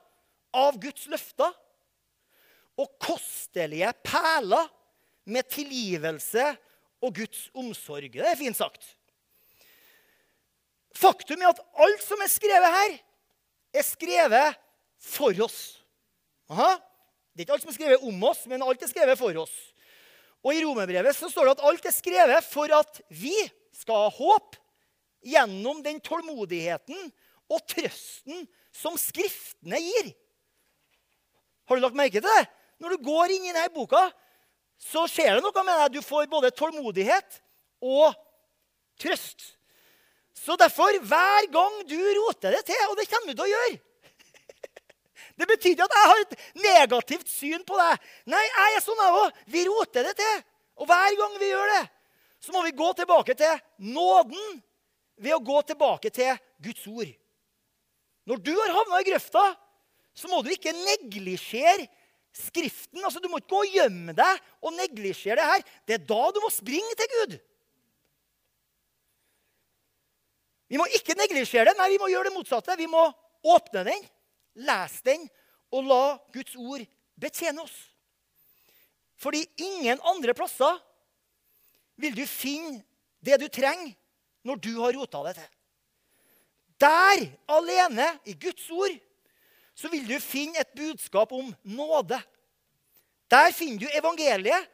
[0.54, 1.52] av Guds løfter.
[2.80, 4.66] Og kostelige perler
[5.30, 6.52] med tilgivelse
[7.04, 8.10] og Guds omsorg.
[8.12, 8.86] Det er fint sagt.
[10.94, 12.96] Faktum er at alt som er skrevet her,
[13.74, 14.58] er skrevet
[15.02, 15.60] for oss.
[16.50, 16.76] Aha.
[17.34, 19.54] Det er ikke alt som er skrevet om oss, men alt er skrevet for oss.
[20.44, 23.34] Og I romerbrevet så står det at alt er skrevet for at vi
[23.74, 24.58] skal ha håp
[25.24, 27.08] gjennom den tålmodigheten
[27.52, 30.12] og trøsten som Skriftene gir.
[31.64, 32.44] Har du lagt merke til det?
[32.82, 34.02] Når du går inn i denne boka,
[34.80, 35.96] så skjer det noe med deg.
[35.96, 37.40] Du får både tålmodighet
[37.84, 38.14] og
[39.00, 39.54] trøst.
[40.34, 43.76] Så derfor, hver gang du roter det til, og det kommer du til å gjøre
[45.38, 48.08] det betyr ikke at jeg har et negativt syn på deg.
[48.34, 49.42] Nei, jeg er sånn, jeg òg.
[49.54, 50.42] Vi roter det til.
[50.82, 51.82] Og hver gang vi gjør det,
[52.42, 53.60] så må vi gå tilbake til
[53.94, 54.58] nåden
[55.22, 56.34] ved å gå tilbake til
[56.66, 57.12] Guds ord.
[58.28, 59.42] Når du har havna i grøfta,
[60.14, 61.88] så må du ikke neglisjere
[62.34, 62.98] Skriften.
[62.98, 65.60] Altså, Du må ikke gå og gjemme deg og neglisjere det her.
[65.86, 67.36] Det er da du må springe til Gud.
[70.66, 72.74] Vi må ikke neglisjere det, nei, vi må gjøre det motsatte.
[72.80, 73.04] Vi må
[73.46, 74.02] åpne den
[74.54, 75.26] lese den,
[75.74, 76.02] og la
[76.34, 76.84] Guds ord
[77.18, 77.74] betjene oss.
[79.18, 80.78] Fordi ingen andre plasser
[82.02, 82.82] vil du finne
[83.24, 83.94] det du trenger
[84.44, 85.50] når du har rota det til.
[86.84, 88.96] Der alene, i Guds ord,
[89.74, 92.18] så vil du finne et budskap om nåde.
[93.30, 94.68] Der finner du evangeliet,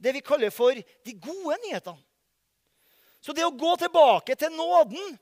[0.00, 1.98] det vi kaller for de gode nyhetene.
[3.20, 5.18] Så det å gå tilbake til nåden,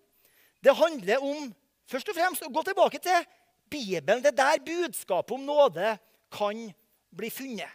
[0.63, 1.49] det handler om
[1.89, 3.25] først og fremst å gå tilbake til
[3.69, 5.97] Bibelen, det er der budskapet om nåde
[6.33, 6.61] kan
[7.11, 7.73] bli funnet.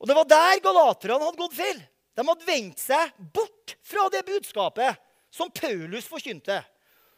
[0.00, 1.80] Og Det var der galaterne hadde gått feil.
[2.16, 4.96] De hadde vendt seg bort fra det budskapet
[5.30, 6.62] som Paulus forkynte.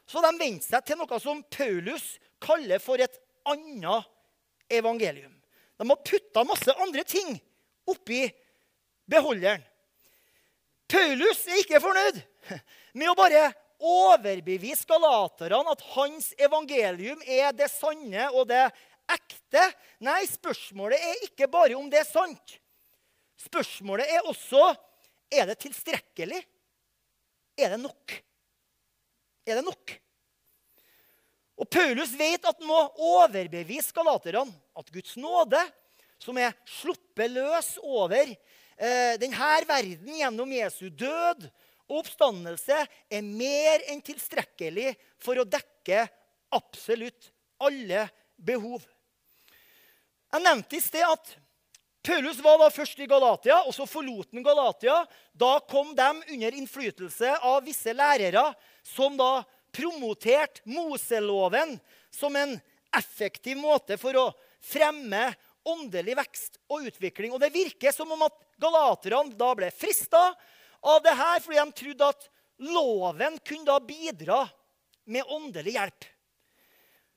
[0.07, 3.17] Så de vendte seg til noe som Paulus kaller for et
[3.49, 4.09] annet
[4.73, 5.35] evangelium.
[5.79, 7.35] De har putta masse andre ting
[7.89, 8.25] oppi
[9.11, 9.63] beholderen.
[10.93, 12.21] Paulus er ikke fornøyd
[12.99, 13.49] med å bare
[13.83, 18.67] overbevise galaterne at hans evangelium er det sanne og det
[19.11, 19.65] ekte.
[20.05, 22.59] Nei, spørsmålet er ikke bare om det er sant.
[23.43, 24.69] Spørsmålet er også
[25.33, 26.43] er det tilstrekkelig.
[27.59, 28.15] Er det nok?
[29.47, 29.95] Er det nok?
[31.63, 34.47] Og Paulus vet at han må overbevise galaterne
[34.79, 35.61] at Guds nåde,
[36.23, 41.49] som er sluppet løs over eh, denne verden gjennom Jesu død
[41.91, 42.79] og oppstandelse
[43.11, 46.07] er mer enn tilstrekkelig for å dekke
[46.55, 47.31] absolutt
[47.63, 48.83] alle behov.
[50.33, 51.35] Jeg nevnte i sted at
[52.03, 55.05] Paulus var da først i Galatia, og så forlot han Galatia.
[55.39, 58.49] Da kom de under innflytelse av visse lærere
[58.83, 61.77] som da promoterte Moseloven
[62.11, 62.59] som en
[62.99, 64.27] effektiv måte for å
[64.63, 65.31] fremme
[65.65, 67.33] åndelig vekst og utvikling.
[67.33, 70.33] Og Det virker som om at galaterne da ble frista
[70.83, 72.29] av det her fordi de trodde at
[72.63, 74.43] loven kunne da bidra
[75.07, 76.09] med åndelig hjelp.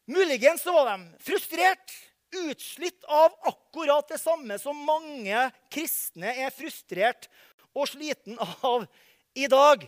[0.06, 1.90] Muligens så var de frustrert,
[2.32, 7.30] utslitt av akkurat det samme som mange kristne er frustrert
[7.76, 8.88] og sliten av
[9.36, 9.84] i dag.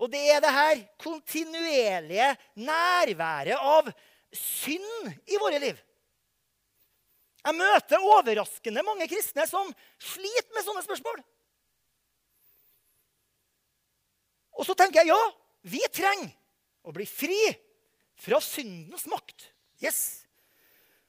[0.00, 3.90] Og det er det her kontinuerlige nærværet av
[4.34, 5.78] synd i våre liv.
[7.44, 9.68] Jeg møter overraskende mange kristne som
[10.00, 11.20] sliter med sånne spørsmål.
[14.54, 15.20] Og så tenker jeg ja,
[15.66, 16.32] vi trenger
[16.84, 17.40] å bli fri
[18.20, 19.50] fra syndens makt.
[19.82, 20.23] Yes.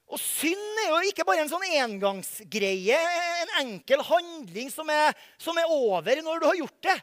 [0.06, 2.98] Og synd er jo ikke bare en sånn engangsgreie,
[3.41, 6.98] en enkel handling som er, som er over når du har gjort det.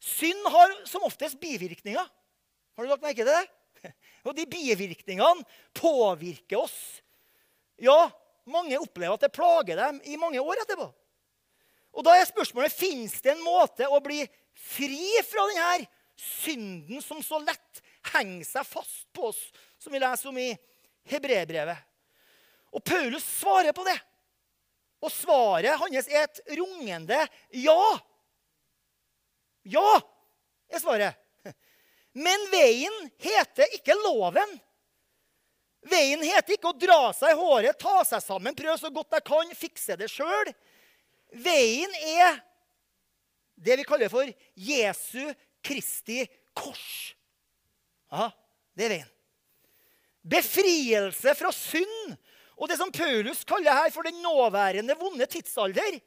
[0.00, 2.06] Synd har som oftest bivirkninger.
[2.78, 3.44] Har du lagt merke til det?
[4.26, 5.44] Og de bivirkningene
[5.76, 6.78] påvirker oss.
[7.82, 8.08] Ja,
[8.48, 10.88] mange opplever at det plager dem i mange år etterpå.
[11.98, 14.22] Og da er spørsmålet fins det en måte å bli
[14.58, 17.82] fri fra denne synden som så lett
[18.14, 19.40] henger seg fast på oss,
[19.78, 20.50] som vi leser om i
[21.08, 21.87] Hebrebrevet.
[22.74, 23.96] Og Paulus svarer på det.
[25.04, 27.20] Og svaret hans er et rungende
[27.54, 27.82] ja.
[29.68, 30.00] Ja,
[30.68, 31.18] er svaret.
[32.18, 34.56] Men veien heter ikke loven.
[35.88, 39.26] Veien heter ikke å dra seg i håret, ta seg sammen, prøve så godt jeg
[39.28, 40.50] kan, fikse det sjøl.
[41.38, 42.40] Veien er
[43.58, 44.26] det vi kaller for
[44.58, 45.30] Jesu
[45.64, 46.24] Kristi
[46.56, 47.14] kors.
[48.10, 48.30] Ja,
[48.74, 49.14] det er veien.
[50.28, 52.16] Befrielse fra synd
[52.58, 56.00] og det som Paulus kaller her for den nåværende vonde tidsalder,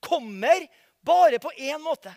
[0.00, 0.64] kommer
[1.04, 2.12] bare på én måte.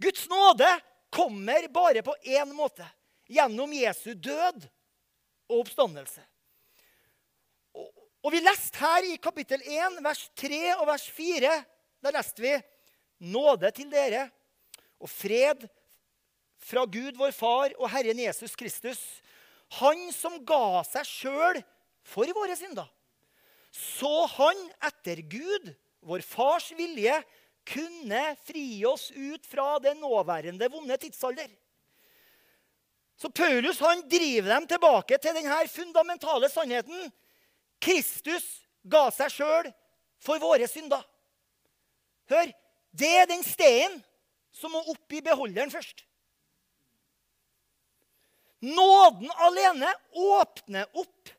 [0.00, 0.68] Guds nåde
[1.12, 2.84] kommer bare på én måte.
[3.30, 4.66] Gjennom Jesu død
[5.48, 6.22] og oppstandelse.
[8.20, 11.52] Og Vi leste her i kapittel 1, vers 3 og vers 4.
[12.04, 12.52] Der leste vi
[13.32, 14.26] nåde til dere
[15.00, 15.64] og fred
[16.60, 19.00] fra Gud, vår Far, og Herren Jesus Kristus.
[19.80, 21.60] Han som ga seg sjøl
[22.10, 22.88] for våre synder.
[23.70, 24.58] Så han
[24.90, 25.70] etter Gud,
[26.02, 27.20] vår Fars vilje,
[27.70, 31.48] kunne fri oss ut fra den nåværende vonde tidsalder.
[33.20, 37.10] Så Paulus han driver dem tilbake til denne fundamentale sannheten
[37.80, 38.46] Kristus
[38.82, 39.68] ga seg sjøl
[40.20, 41.02] for våre synder.
[42.32, 42.48] Hør,
[42.96, 44.00] det er den steinen
[44.56, 46.02] som må opp i beholderen først.
[48.60, 51.30] Nåden alene åpner opp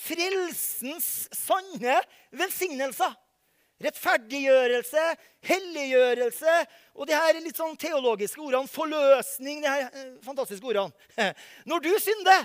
[0.00, 1.98] frelsens sanne
[2.36, 3.12] velsignelser.
[3.80, 5.02] Rettferdiggjørelse,
[5.48, 6.54] helliggjørelse
[6.98, 8.68] og de her litt sånn teologiske ordene.
[8.68, 10.92] Forløsning, de her eh, fantastiske ordene.
[11.70, 12.44] Når du synder,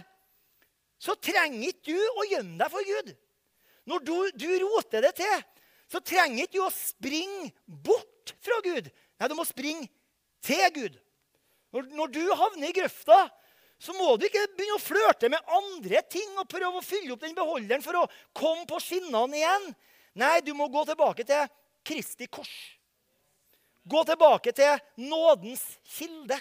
[1.01, 3.11] så trenger ikke du å gjemme deg for Gud.
[3.85, 5.43] Når du, du roter det til,
[5.91, 8.87] så trenger ikke du å springe bort fra Gud.
[9.19, 9.89] Nei, du må springe
[10.45, 10.95] til Gud.
[11.75, 13.25] Når, når du havner i grøfta,
[13.77, 17.25] så må du ikke begynne å flørte med andre ting og prøve å fylle opp
[17.25, 19.67] den beholderen for å komme på skinnene igjen.
[20.15, 21.49] Nei, du må gå tilbake til
[21.85, 22.53] Kristi kors.
[23.85, 25.63] Gå tilbake til nådens
[25.97, 26.37] kilde.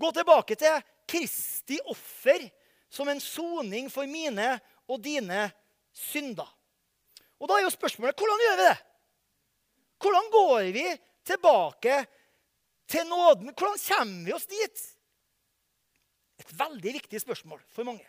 [0.00, 2.48] Gå tilbake til Kristi offer
[2.90, 4.56] som en soning for mine
[4.90, 5.44] og dine
[5.94, 6.48] synder.
[7.40, 8.78] Og Da er jo spørsmålet hvordan gjør vi det?
[10.00, 10.86] Hvordan går vi
[11.28, 12.00] tilbake
[12.88, 13.52] til nåden?
[13.52, 14.82] Hvordan kommer vi oss dit?
[16.40, 18.06] Et veldig viktig spørsmål for mange.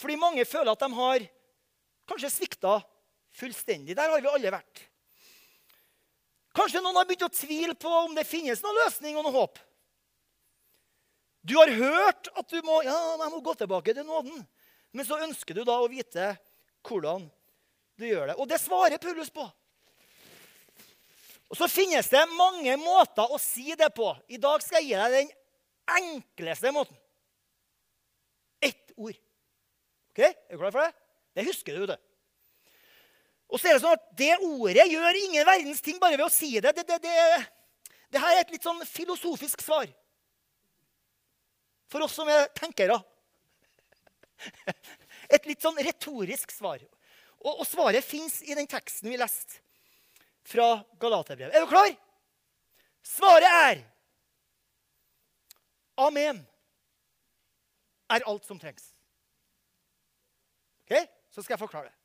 [0.00, 1.26] Fordi mange føler at de har
[2.08, 2.78] kanskje svikta
[3.34, 3.96] fullstendig.
[3.96, 4.82] Der har vi alle vært.
[6.54, 9.58] Kanskje noen har begynt å tvile på om det finnes noen løsning og noe håp.
[11.44, 14.44] Du har hørt at du må, ja, jeg må gå tilbake til nåden.
[14.94, 16.30] Men så ønsker du da å vite
[16.86, 17.26] hvordan
[17.98, 18.36] du gjør det.
[18.38, 19.44] Og det svarer Paulus på.
[21.50, 24.08] Og Så finnes det mange måter å si det på.
[24.32, 25.34] I dag skal jeg gi deg den
[25.98, 26.96] enkleste måten.
[28.62, 29.16] Ett ord.
[30.12, 30.20] Ok?
[30.22, 30.92] Er du klar for det?
[31.34, 31.98] Det husker du, det.
[33.50, 36.32] Og så er det sånn at det ordet gjør ingen verdens ting bare ved å
[36.32, 36.72] si det.
[36.74, 39.90] Det, det, det, det her er et litt sånn filosofisk svar
[41.90, 42.96] for oss som er tenkere.
[45.34, 46.82] Et litt sånn retorisk svar.
[47.44, 49.60] Og, og svaret fins i den teksten vi leste
[50.44, 51.54] fra Galaterbrevet.
[51.54, 51.92] Er du klar?
[53.04, 53.82] Svaret er
[56.00, 56.40] Amen
[58.14, 58.90] er alt som trengs.
[60.84, 60.96] Ok?
[61.30, 61.96] Så skal jeg forklare det.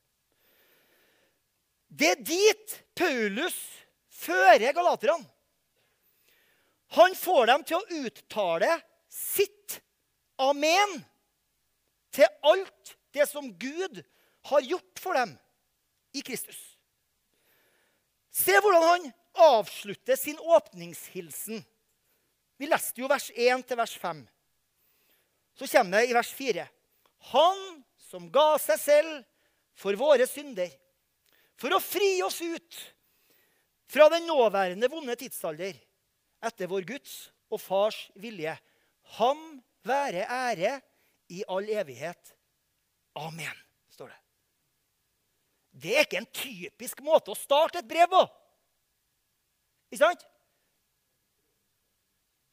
[1.89, 3.57] Det er dit Paulus
[4.13, 5.25] fører galaterne.
[6.97, 8.69] Han får dem til å uttale
[9.13, 9.77] sitt
[10.41, 10.95] amen
[12.13, 14.01] til alt det som Gud
[14.49, 15.35] har gjort for dem
[16.17, 16.57] i Kristus.
[18.33, 19.07] Se hvordan han
[19.49, 21.61] avslutter sin åpningshilsen.
[22.57, 24.23] Vi leste jo vers 1 til vers 5.
[25.59, 26.63] Så kommer det i vers 4.
[27.33, 27.59] Han
[27.99, 29.17] som ga seg selv
[29.75, 30.71] for våre synder,
[31.59, 32.79] for å fri oss ut
[33.91, 35.75] fra den nåværende vonde tidsalder,
[36.39, 37.15] etter vår Guds
[37.51, 38.55] og Fars vilje,
[39.17, 39.39] Ham
[39.87, 40.75] være ære
[41.33, 42.35] i all evighet.
[43.17, 43.55] Amen,
[43.89, 44.19] står det.
[45.81, 48.21] Det er ikke en typisk måte å starte et brev på.
[49.89, 50.25] Ikke sant?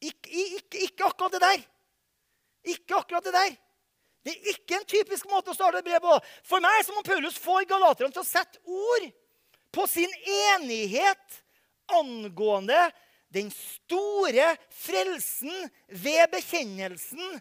[0.00, 1.64] Ikke, ikke, ikke, akkurat det der.
[2.66, 3.54] Ikke akkurat det der.
[4.26, 6.16] Det er ikke en typisk måte å starte et brev på.
[6.46, 9.06] For meg så må Paulus få galaterne til å sette ord
[9.76, 10.10] på sin
[10.54, 11.42] enighet
[11.94, 12.88] angående
[13.34, 17.38] den store frelsen ved bekjennelsen.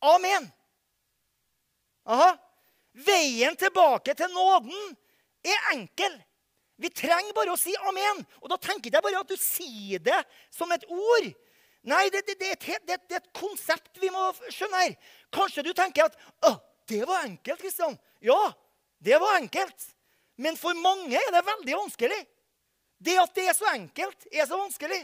[0.00, 0.48] Amen.
[2.08, 2.32] Aha.
[2.92, 4.96] Veien tilbake til nåden
[5.44, 6.16] er enkel.
[6.80, 8.24] Vi trenger bare å si amen.
[8.42, 10.18] Og da tenker jeg bare at du sier det
[10.52, 11.28] som et ord.
[11.88, 14.92] Nei, det, det, det, er, et, det, er, et, konsept vi må skjønne her.
[15.34, 16.54] Kanskje du tenker at å,
[16.90, 17.58] det var enkelt.
[17.62, 17.96] Kristian.
[18.22, 18.38] Ja,
[19.02, 19.88] det var enkelt.
[20.38, 22.20] Men for mange er det veldig vanskelig.
[23.02, 25.00] Det at det er så enkelt, er så vanskelig.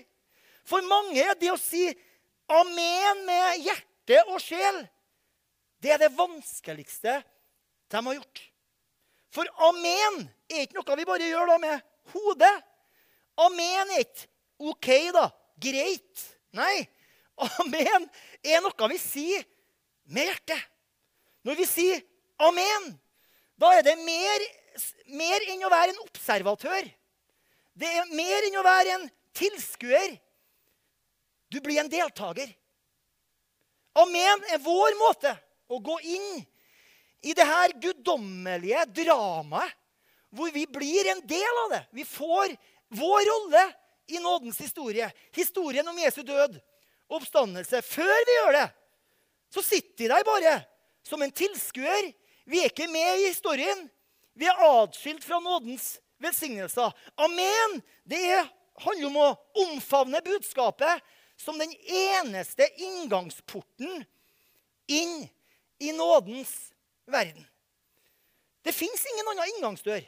[0.69, 1.89] For mange er det å si
[2.49, 4.85] amen med hjerte og sjel
[5.83, 7.21] det er det vanskeligste
[7.89, 8.41] de har gjort.
[9.35, 12.55] For amen er ikke noe vi bare gjør da med hodet.
[13.39, 14.27] Amen er ikke
[14.59, 15.29] OK, da.
[15.63, 16.25] Greit.
[16.59, 16.89] Nei.
[17.61, 18.09] Amen
[18.43, 19.45] er noe vi sier
[20.11, 20.63] med hjertet.
[21.47, 22.01] Når vi sier
[22.43, 22.89] amen,
[23.59, 24.45] da er det mer,
[25.07, 26.89] mer enn å være en observatør.
[27.79, 29.07] Det er mer enn å være en
[29.39, 30.17] tilskuer.
[31.49, 32.51] Du blir en deltaker.
[33.99, 35.33] Amen er vår måte
[35.71, 36.43] å gå inn
[37.23, 39.73] i det her guddommelige dramaet,
[40.29, 41.85] hvor vi blir en del av det.
[41.97, 42.53] Vi får
[42.99, 43.63] vår rolle
[44.09, 45.11] i nådens historie.
[45.35, 46.59] Historien om Jesu død
[47.09, 47.83] oppstandelse.
[47.83, 48.67] Før vi gjør det,
[49.55, 50.57] så sitter vi der bare
[51.07, 52.13] som en tilskuer.
[52.49, 53.87] Vi er ikke med i historien.
[54.39, 56.93] Vi er atskilt fra nådens velsignelser.
[57.17, 57.81] Amen!
[58.05, 58.23] Det
[58.79, 59.31] handler om å
[59.65, 61.03] omfavne budskapet
[61.39, 64.05] som den eneste inngangsporten
[64.91, 65.29] inn
[65.79, 66.53] i nådens
[67.07, 67.45] verden.
[68.63, 70.03] Det fins ingen annen inngangsdør.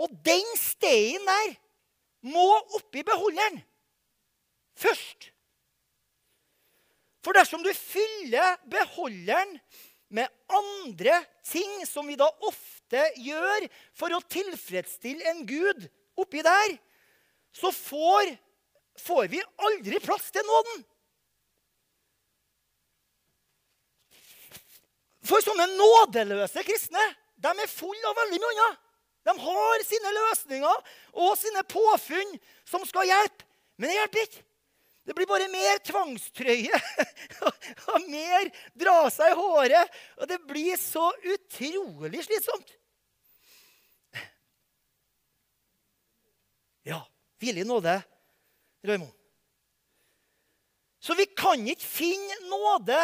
[0.00, 1.56] Og den steinen der
[2.26, 2.46] må
[2.78, 3.60] oppi beholderen
[4.78, 5.30] først.
[7.22, 9.56] For dersom du fyller beholderen
[10.12, 15.86] med andre ting som vi da ofte gjør for å tilfredsstille en gud
[16.18, 16.74] oppi der,
[17.54, 18.32] så får,
[19.00, 20.82] får vi aldri plass til nåden.
[25.22, 27.02] For sånne nådeløse kristne
[27.42, 28.80] de er fulle av veldig mye annet.
[29.22, 32.34] De har sine løsninger og sine påfunn
[32.66, 33.46] som skal hjelpe.
[33.78, 34.42] Men det hjelper ikke.
[35.02, 36.78] Det blir bare mer tvangstrøye
[37.90, 39.96] og mer dra seg i håret.
[40.20, 42.76] Og det blir så utrolig slitsomt.
[46.86, 46.98] Ja,
[47.42, 47.96] hvile i nåde,
[48.86, 49.10] Raymond.
[51.02, 52.98] Så vi kan ikke finne nåde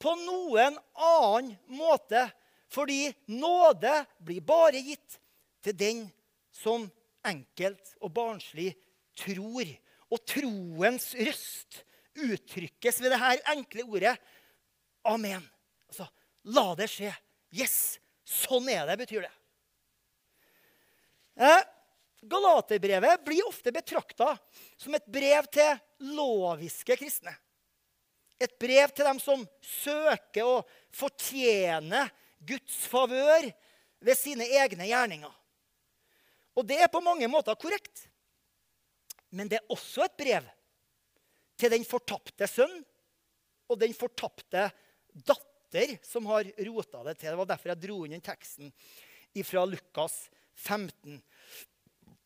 [0.00, 2.26] på noen annen måte.
[2.68, 5.16] Fordi nåde blir bare gitt
[5.64, 6.06] til den
[6.54, 6.86] som
[7.26, 8.72] enkelt og barnslig
[9.18, 9.68] tror.
[10.08, 11.82] Og troens røst
[12.18, 14.14] uttrykkes ved dette enkle ordet
[15.08, 15.42] amen.
[15.88, 16.08] Altså,
[16.54, 17.12] la det skje.
[17.54, 19.34] Yes, sånn er det, betyr det.
[21.38, 21.60] Eh,
[22.28, 24.32] Galaterbrevet blir ofte betrakta
[24.76, 25.78] som et brev til
[26.16, 27.34] loviske kristne.
[28.38, 30.56] Et brev til dem som søker å
[30.94, 32.04] fortjene
[32.46, 33.48] Guds favør
[34.02, 35.30] ved sine egne gjerninger.
[36.58, 38.08] Og det er på mange måter korrekt.
[39.30, 40.46] Men det er også et brev
[41.58, 42.74] til den fortapte sønn
[43.68, 44.68] og den fortapte
[45.12, 47.30] datter som har rota det til.
[47.30, 48.72] Det var derfor jeg dro inn den teksten
[49.44, 50.16] fra Lukas
[50.58, 51.20] 15.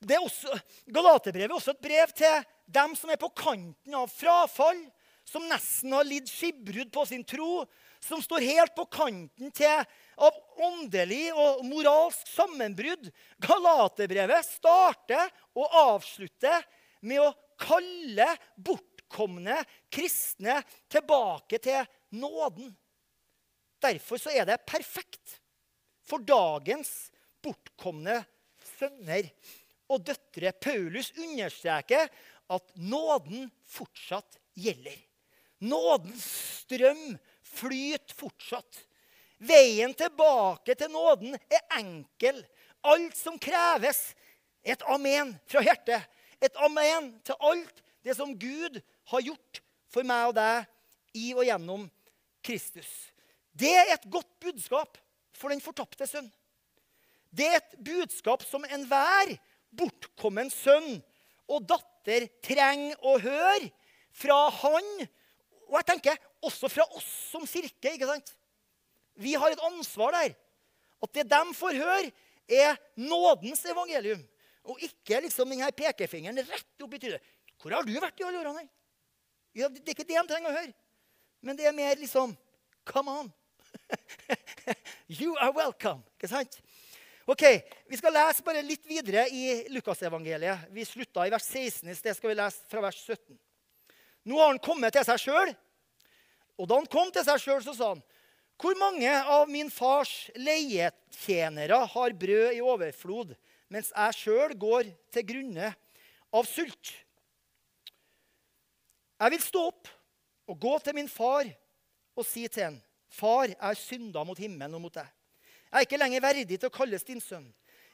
[0.02, 0.54] Det er også,
[0.90, 4.80] Galaterbrevet er også et brev til dem som er på kanten av frafall,
[5.28, 7.64] som nesten har lidd skipbrudd på sin tro,
[8.02, 9.84] som står helt på kanten til
[10.16, 13.08] av åndelig og moralsk sammenbrudd.
[13.42, 16.64] Galaterbrevet starter og avslutter
[17.06, 19.60] med å kalle bortkomne
[19.92, 20.60] kristne
[20.92, 21.82] tilbake til
[22.18, 22.72] nåden.
[23.82, 25.38] Derfor er det perfekt
[26.06, 27.10] for dagens
[27.42, 28.20] bortkomne
[28.76, 29.26] sønner
[29.90, 30.52] og døtre.
[30.54, 32.08] Paulus understreker
[32.52, 34.96] at nåden fortsatt gjelder.
[35.62, 36.24] Nådens
[36.62, 37.02] strøm
[37.46, 38.82] flyter fortsatt.
[39.42, 42.42] Veien tilbake til nåden er enkel.
[42.86, 44.12] Alt som kreves,
[44.62, 46.06] er et amen fra hjertet.
[46.42, 48.78] Et amen til alt det som Gud
[49.10, 51.88] har gjort for meg og deg i og gjennom
[52.42, 52.90] Kristus.
[53.52, 54.98] Det er et godt budskap
[55.36, 56.30] for den fortapte sønn.
[57.32, 59.34] Det er et budskap som enhver
[59.72, 61.00] bortkommen sønn
[61.50, 63.70] og datter trenger å høre
[64.12, 64.88] fra han
[65.72, 67.94] og jeg tenker også fra oss som kirke.
[67.94, 68.34] ikke sant?
[69.14, 70.34] Vi har et ansvar der.
[71.02, 72.12] At det de får høre,
[72.48, 74.22] er nådens evangelium.
[74.70, 77.32] Og ikke liksom denne pekefingeren rett opp i trynet.
[77.62, 78.64] Hvor har du vært i alle årene?
[79.54, 80.72] Ja, det er ikke det de trenger å høre.
[81.42, 82.36] Men det er mer liksom
[82.86, 83.28] Come on.
[85.20, 86.02] you are welcome.
[86.16, 86.56] Ikke sant?
[87.30, 87.44] Ok,
[87.86, 90.66] Vi skal lese bare litt videre i Lukasevangeliet.
[90.74, 91.90] Vi slutta i vers 16.
[91.90, 93.36] I sted skal vi lese fra vers 17.
[94.26, 95.52] Nå har han kommet til seg sjøl.
[96.58, 98.02] Og da han kom til seg sjøl, så sa han
[98.60, 103.32] hvor mange av min fars leietjenere har brød i overflod,
[103.72, 105.72] mens jeg sjøl går til grunne
[106.32, 106.92] av sult?
[109.22, 109.90] Jeg vil stå opp
[110.50, 111.46] og gå til min far
[112.18, 112.80] og si til ham,
[113.12, 115.08] Far, jeg har synda mot himmelen og mot deg.
[115.68, 117.44] Jeg er ikke lenger verdig til å kalles din sønn.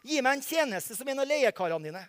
[0.06, 2.02] Gi meg en tjeneste som en av leiekarene dine.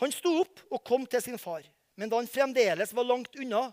[0.00, 1.66] Han sto opp og kom til sin far.
[2.00, 3.66] Men da han fremdeles var langt unna,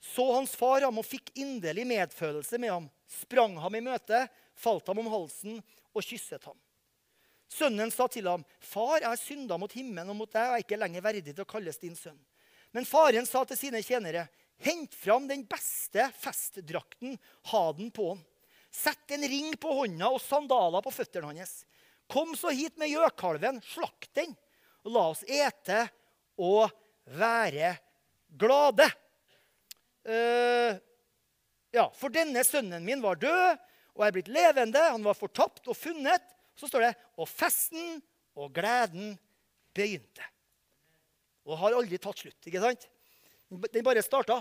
[0.00, 4.26] så hans far ham og fikk inderlig medfølelse med ham, sprang ham i møte,
[4.56, 5.58] falt ham om halsen
[5.92, 6.56] og kysset ham.
[7.46, 10.64] Sønnen sa til ham, 'Far, jeg har synda mot himmelen og mot deg, og er
[10.64, 12.24] ikke lenger verdig til å kalles din sønn.'
[12.74, 14.28] Men faren sa til sine tjenere,
[14.58, 17.18] 'Hent fram den beste festdrakten,
[17.52, 18.24] ha den på han.'
[18.70, 21.64] 'Sett en ring på hånda og sandaler på føttene hans.'
[22.10, 24.36] 'Kom så hit med gjøkalven, slakt den,
[24.84, 25.88] og la oss ete
[26.38, 26.70] og
[27.06, 27.76] være
[28.28, 28.90] glade.'
[30.06, 30.78] Uh,
[31.74, 33.58] ja, For denne sønnen min var død
[33.96, 34.80] og er blitt levende.
[34.92, 36.24] Han var fortapt og funnet.
[36.56, 37.98] Så står det og festen
[38.36, 39.14] og gleden
[39.76, 40.24] begynte.
[41.46, 42.38] Og har aldri tatt slutt.
[42.46, 42.88] ikke sant?
[43.48, 44.40] Den bare starta.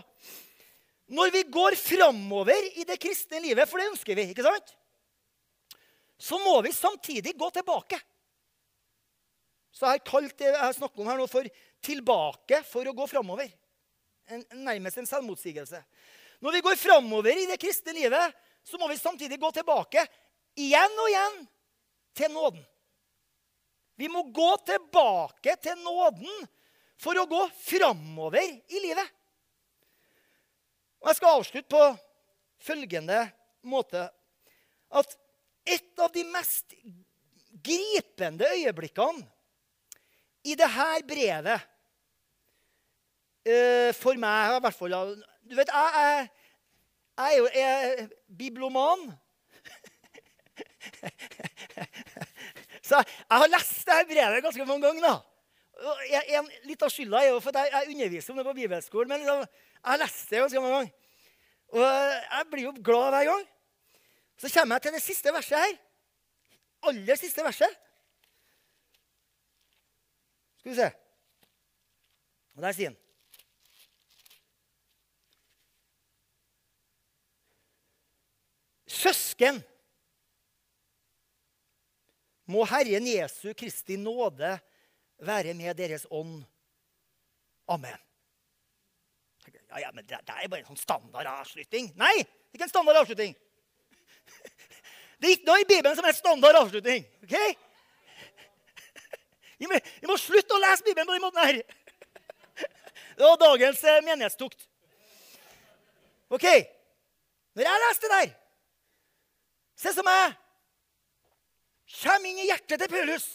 [1.12, 4.74] Når vi går framover i det kristne livet, for det ønsker vi, ikke sant?
[6.18, 8.00] så må vi samtidig gå tilbake.
[9.76, 11.44] Så jeg har kalt det jeg snakker om her nå, for
[11.84, 13.52] 'tilbake for å gå framover'
[14.28, 15.82] en, nærmest en selvmotsigelse.
[16.40, 20.06] Når vi går framover i det kristne livet, så må vi samtidig gå tilbake
[20.58, 21.38] igjen og igjen
[22.18, 22.64] til nåden.
[23.96, 26.48] Vi må gå tilbake til nåden
[27.00, 29.08] for å gå framover i livet.
[31.04, 31.86] Og Jeg skal avslutte på
[32.66, 33.20] følgende
[33.68, 34.08] måte
[34.96, 35.16] at
[35.66, 36.76] et av de mest
[37.66, 39.26] gripende øyeblikkene
[40.46, 41.72] i dette brevet
[43.94, 44.96] for meg i hvert fall
[45.46, 46.30] Du vet, jeg, jeg,
[47.18, 49.06] jeg er jo jeg, bibloman.
[52.86, 55.02] Så jeg har lest dette brevet ganske mange ganger.
[55.06, 55.16] da.
[56.10, 59.10] Jeg, litt av skylda er jo for at jeg, underviser om det på bibelskolen.
[59.14, 60.92] Men liksom, jeg har lest det ganske mange ganger.
[61.76, 63.48] Og jeg blir jo glad hver gang.
[64.42, 65.74] Så kommer jeg til det siste verset her.
[66.90, 67.82] Aller siste verset.
[70.60, 70.92] Skal vi se.
[72.56, 73.05] Og der sier han
[79.36, 79.58] Søsken,
[82.48, 84.60] må Herren Jesu Kristi nåde
[85.20, 86.44] være med deres ånd.
[87.68, 87.98] Amen.
[89.70, 91.90] Ja, ja, men det, det er bare en sånn standard avslutning.
[92.00, 92.14] Nei,
[92.54, 93.36] ikke en standard avslutning.
[95.20, 97.04] Det er ikke noe i Bibelen som er standard avslutning.
[97.24, 97.36] ok?
[99.60, 101.62] Vi må, vi må slutte å lese Bibelen på den måten her.
[103.18, 104.68] Det var dagens eh, menighetstukt.
[106.36, 106.48] OK.
[107.56, 108.34] Når jeg leste det der
[109.76, 110.36] Se som jeg
[111.96, 113.26] Kjem inn i hjertet til Paulus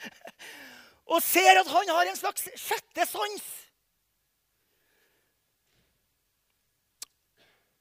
[1.12, 3.46] og ser at han har en slags sjette sans.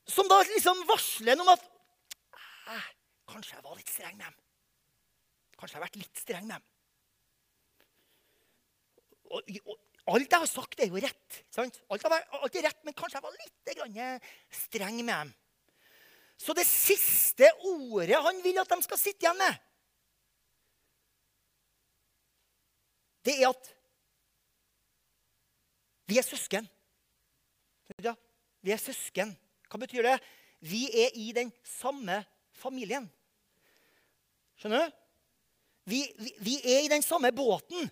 [0.10, 1.64] Som da liksom varsler om at
[3.30, 4.38] Kanskje jeg var litt streng med dem.
[5.60, 6.68] Kanskje jeg har vært litt streng med dem.
[9.30, 9.76] Og, og,
[10.10, 11.40] alt jeg har sagt, er jo rett.
[11.54, 11.78] Sant?
[11.94, 14.32] Alt, er, alt er rett, men kanskje jeg var litt
[14.64, 15.34] streng med dem.
[16.40, 19.58] Så det siste ordet han vil at de skal sitte igjen med,
[23.28, 23.68] det er at
[26.10, 26.66] vi er søsken.
[28.00, 29.36] Vi er søsken.
[29.70, 30.16] Hva betyr det?
[30.66, 32.24] Vi er i den samme
[32.58, 33.06] familien.
[34.58, 34.96] Skjønner du?
[35.92, 37.92] Vi, vi, vi er i den samme båten.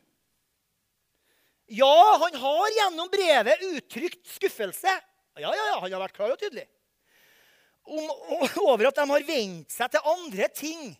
[1.67, 4.95] Ja, han har gjennom brevet uttrykt skuffelse.
[5.37, 6.65] Ja, ja, ja, Han har vært klar og tydelig
[7.87, 8.09] om,
[8.67, 10.91] over at de har vent seg til andre ting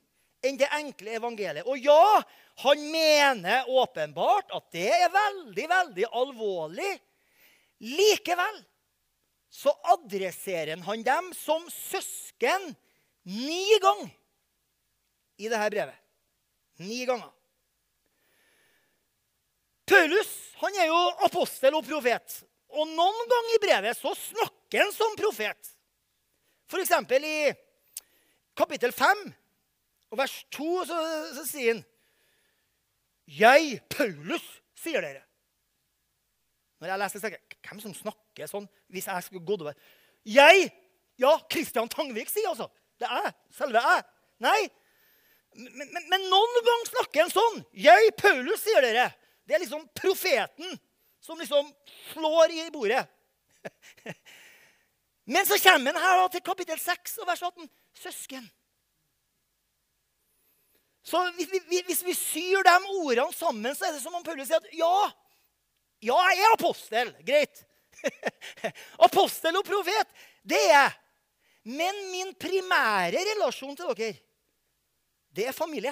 [0.45, 1.67] enn det enkle evangeliet.
[1.67, 2.21] Og ja,
[2.63, 6.91] han mener åpenbart at det er veldig, veldig alvorlig.
[7.83, 8.61] Likevel
[9.53, 12.71] så adresserer han dem som søsken
[13.27, 14.11] ni ganger
[15.37, 16.03] i dette brevet.
[16.81, 17.31] Ni ganger.
[19.87, 20.29] Paulus
[20.61, 22.41] han er jo apostel og profet.
[22.73, 25.76] Og noen ganger i brevet så snakker han som profet.
[26.67, 26.91] F.eks.
[27.23, 27.37] i
[28.57, 29.21] kapittel 5
[30.11, 30.97] og vers 2 så,
[31.37, 31.85] så sier han
[33.27, 34.43] Jeg, Paulus,
[34.79, 35.23] sier dere.
[36.79, 39.77] Når jeg leser, tenker jeg hvem som snakker sånn hvis jeg skulle gått over
[40.27, 40.69] Jeg!
[41.17, 42.67] Ja, Kristian Tangvik sier altså.
[43.01, 43.33] Det er jeg.
[43.57, 44.03] Selve jeg.
[44.45, 44.59] Nei.
[45.57, 47.63] Men, men, men noen ganger snakker en sånn.
[47.73, 49.07] Jeg, Paulus, sier dere.
[49.47, 50.77] Det er liksom profeten
[51.23, 51.71] som liksom
[52.11, 53.01] slår i bordet.
[55.27, 57.69] Men så kommer han her til kapittel 6 og vers 18.
[57.99, 58.45] Søsken.
[61.07, 64.47] Så hvis vi, hvis vi syr de ordene sammen, så er det som om Paulus
[64.49, 64.93] sier at ja,
[66.03, 67.11] ja, jeg er apostel.
[67.27, 67.63] Greit.
[69.07, 70.15] apostel og profet,
[70.47, 70.95] det er jeg.
[71.77, 74.19] Men min primære relasjon til dere,
[75.35, 75.91] det er familie.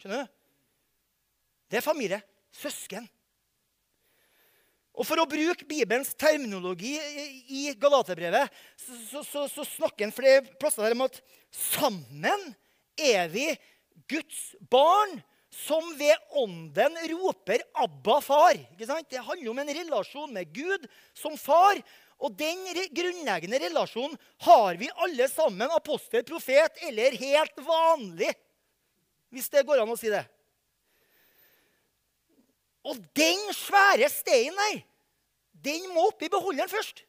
[0.00, 0.32] Skjønner du?
[1.72, 2.20] Det er familie.
[2.52, 3.08] Søsken.
[4.92, 6.94] Og For å bruke Bibelens terminologi
[7.48, 12.50] i Galaterbrevet så, så, så, snakker han flere plasser der om at sammen
[13.00, 13.46] er vi
[14.10, 15.16] Guds barn
[15.52, 18.60] som ved ånden roper 'Abba, far'.
[18.76, 21.80] Det handler om en relasjon med Gud som far.
[22.22, 22.60] Og den
[22.94, 24.16] grunnleggende relasjonen
[24.46, 28.30] har vi alle sammen, apostel, profet eller helt vanlig.
[29.32, 30.22] Hvis det går an å si det.
[32.84, 34.80] Og den svære steinen der,
[35.64, 37.04] den må oppi beholderen først.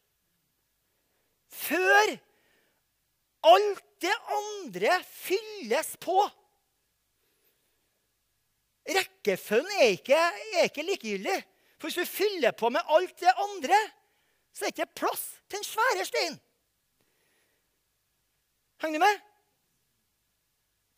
[1.50, 2.18] Før
[3.44, 6.18] alt det andre fylles på.
[8.84, 10.16] Rekkefølgen er ikke,
[10.60, 11.40] er ikke likegyldig.
[11.80, 13.80] For hvis du fyller på med alt det andre,
[14.54, 16.40] så er det ikke plass til den svære steinen.
[18.82, 19.20] Henger du med?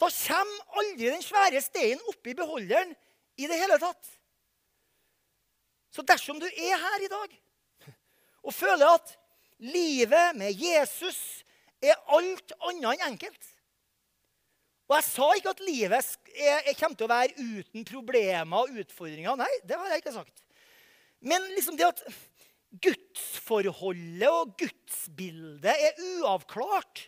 [0.02, 2.96] Da kommer aldri den svære steinen oppi beholderen
[3.38, 4.10] i det hele tatt.
[5.96, 7.36] Så dersom du er her i dag
[8.46, 9.14] og føler at
[9.64, 11.20] livet med Jesus
[11.82, 13.52] er alt annet enn enkelt
[14.90, 15.98] Og jeg sa ikke at livet
[16.36, 19.38] er, er, kommer til å være uten problemer og utfordringer.
[19.40, 20.44] Nei, det har jeg ikke sagt.
[21.26, 22.04] Men liksom det at
[22.86, 27.08] gudsforholdet og gudsbildet er uavklart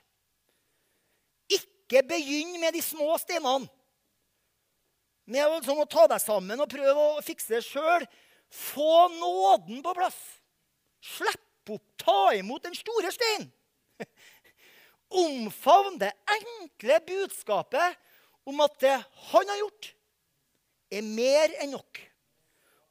[1.54, 3.70] Ikke begynn med de små steinene.
[5.28, 8.08] Med å, sånn, å ta deg sammen og prøve å fikse det sjøl.
[8.50, 10.18] Få nåden på plass.
[11.04, 13.50] Slipp opp, ta imot den store steinen.
[15.24, 17.98] Omfavn det enkle budskapet
[18.48, 18.96] om at det
[19.32, 19.90] han har gjort,
[20.92, 22.00] er mer enn nok.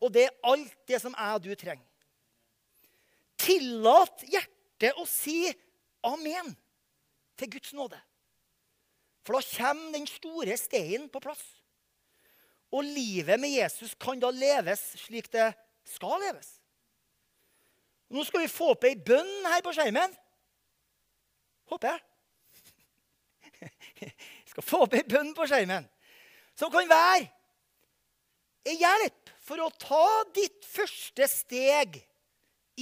[0.05, 1.87] Og det er alt det som jeg og du trenger.
[3.41, 5.47] Tillat hjertet å si
[6.05, 6.53] amen
[7.41, 7.99] til Guds nåde.
[9.25, 11.45] For da kommer den store steinen på plass.
[12.77, 15.49] Og livet med Jesus kan da leves slik det
[15.89, 16.57] skal leves.
[18.13, 20.13] Nå skal vi få opp ei bønn her på skjermen.
[21.67, 22.03] Håper jeg.
[24.45, 25.89] Vi skal få opp ei bønn på skjermen
[26.57, 27.27] som kan være
[28.67, 31.99] ei hjelp for å ta ditt første steg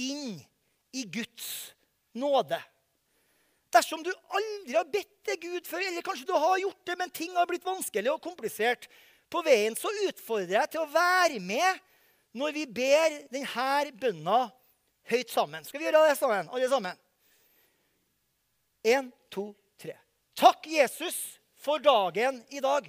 [0.01, 0.37] inn
[0.95, 1.49] i Guds
[2.17, 2.57] nåde.
[3.75, 7.11] Dersom du aldri har bedt til Gud før, eller kanskje du har gjort det, men
[7.13, 8.87] ting har blitt vanskelig og komplisert,
[9.35, 11.81] på veien, så utfordrer jeg til å være med
[12.35, 14.39] når vi ber denne bønna
[15.11, 15.65] høyt sammen.
[15.67, 16.99] Skal vi gjøre det sammen, alle sammen?
[18.85, 19.49] Én, to,
[19.81, 19.95] tre.
[20.37, 21.17] Takk, Jesus,
[21.57, 22.87] for dagen i dag.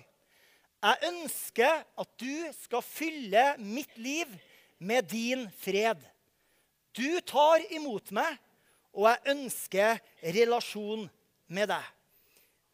[0.87, 4.31] Jeg ønsker at du skal fylle mitt liv
[4.79, 6.03] med din fred.
[6.97, 8.37] Du tar imot meg,
[8.97, 9.99] og jeg ønsker
[10.37, 11.07] relasjon
[11.53, 11.89] med deg.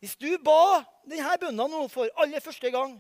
[0.03, 2.97] Hvis du ba denne bønna nå for aller første gang,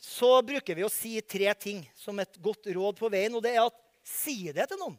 [0.00, 3.34] så bruker vi å si tre ting som et godt råd på veien.
[3.36, 3.76] Og det er at
[4.06, 4.96] si det til noen.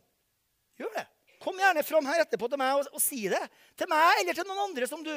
[0.77, 1.07] Gjør det.
[1.41, 3.41] Kom gjerne fram her etterpå til meg og, og si det.
[3.73, 5.15] Til meg eller til noen andre som du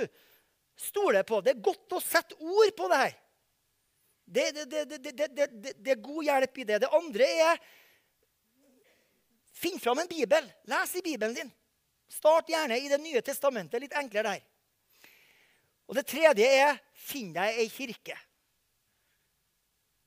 [0.81, 1.43] stoler på.
[1.45, 3.15] Det er godt å sette ord på det her.
[4.25, 6.81] Det, det, det, det er god hjelp i det.
[6.87, 7.65] Det andre er
[9.55, 10.49] Finn fram en bibel.
[10.67, 11.51] Les i Bibelen din.
[12.11, 13.85] Start gjerne i Det nye testamentet.
[13.85, 14.47] Litt enklere der.
[15.87, 18.17] Og det tredje er finn deg ei kirke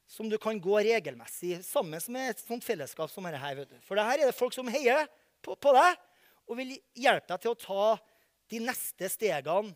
[0.07, 3.41] som du kan gå regelmessig sammen med et sånt fellesskap som dette.
[3.41, 3.65] her.
[3.83, 5.07] For det her er det folk som heier
[5.43, 5.99] på, på, deg
[6.47, 7.87] og vil hjelpe deg til å ta
[8.47, 9.75] de neste stegene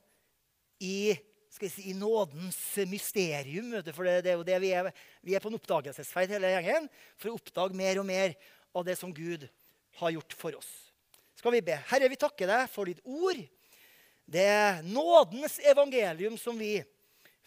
[0.79, 1.11] i,
[1.51, 3.73] si, i nådens mysterium.
[3.91, 4.91] For det, det, er jo det vi er.
[5.21, 6.87] Vi er på en oppdagelsesferd hele gjengen
[7.19, 8.37] for å oppdage mer og mer
[8.71, 9.49] av det som Gud
[9.99, 10.71] har gjort for oss.
[11.35, 11.75] Skal vi be.
[11.91, 13.43] Herre, vi takker deg for ditt ord.
[14.31, 16.77] Det er nådens evangelium som vi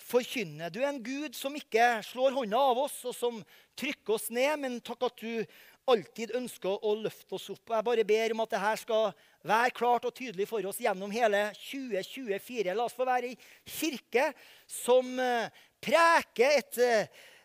[0.00, 0.70] forkynne.
[0.72, 3.40] Du er en Gud som ikke slår hånda av oss, og som
[3.78, 5.44] trykker oss ned, men takk at du
[5.90, 7.62] alltid ønsker å løfte oss opp.
[7.68, 9.10] Og Jeg bare ber om at dette skal
[9.44, 12.72] være klart og tydelig for oss gjennom hele 2024.
[12.72, 13.38] La oss få være ei
[13.68, 14.30] kirke
[14.70, 15.52] som eh,
[15.84, 16.80] preker et,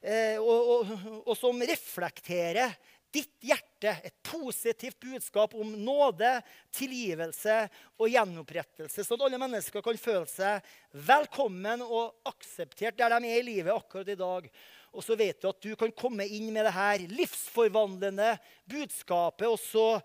[0.01, 0.95] eh, og, og,
[1.25, 2.77] og som reflekterer
[3.13, 3.95] ditt hjerte.
[4.05, 6.31] Et positivt budskap om nåde,
[6.75, 7.55] tilgivelse
[7.97, 9.05] og gjenopprettelse.
[9.05, 10.65] Sånn at alle mennesker kan føle seg
[11.07, 14.49] velkommen og akseptert der de er i livet akkurat i dag.
[14.89, 18.31] Og så vet du at du kan komme inn med det her livsforvandlende
[18.69, 19.99] budskapet, og så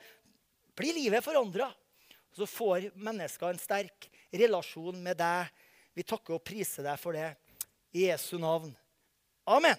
[0.76, 1.70] blir livet forandra.
[2.34, 5.48] Så får mennesker en sterk relasjon med deg.
[5.94, 7.30] Vi takker og priser deg for det.
[7.94, 8.72] I Jesu navn.
[9.46, 9.78] Amen.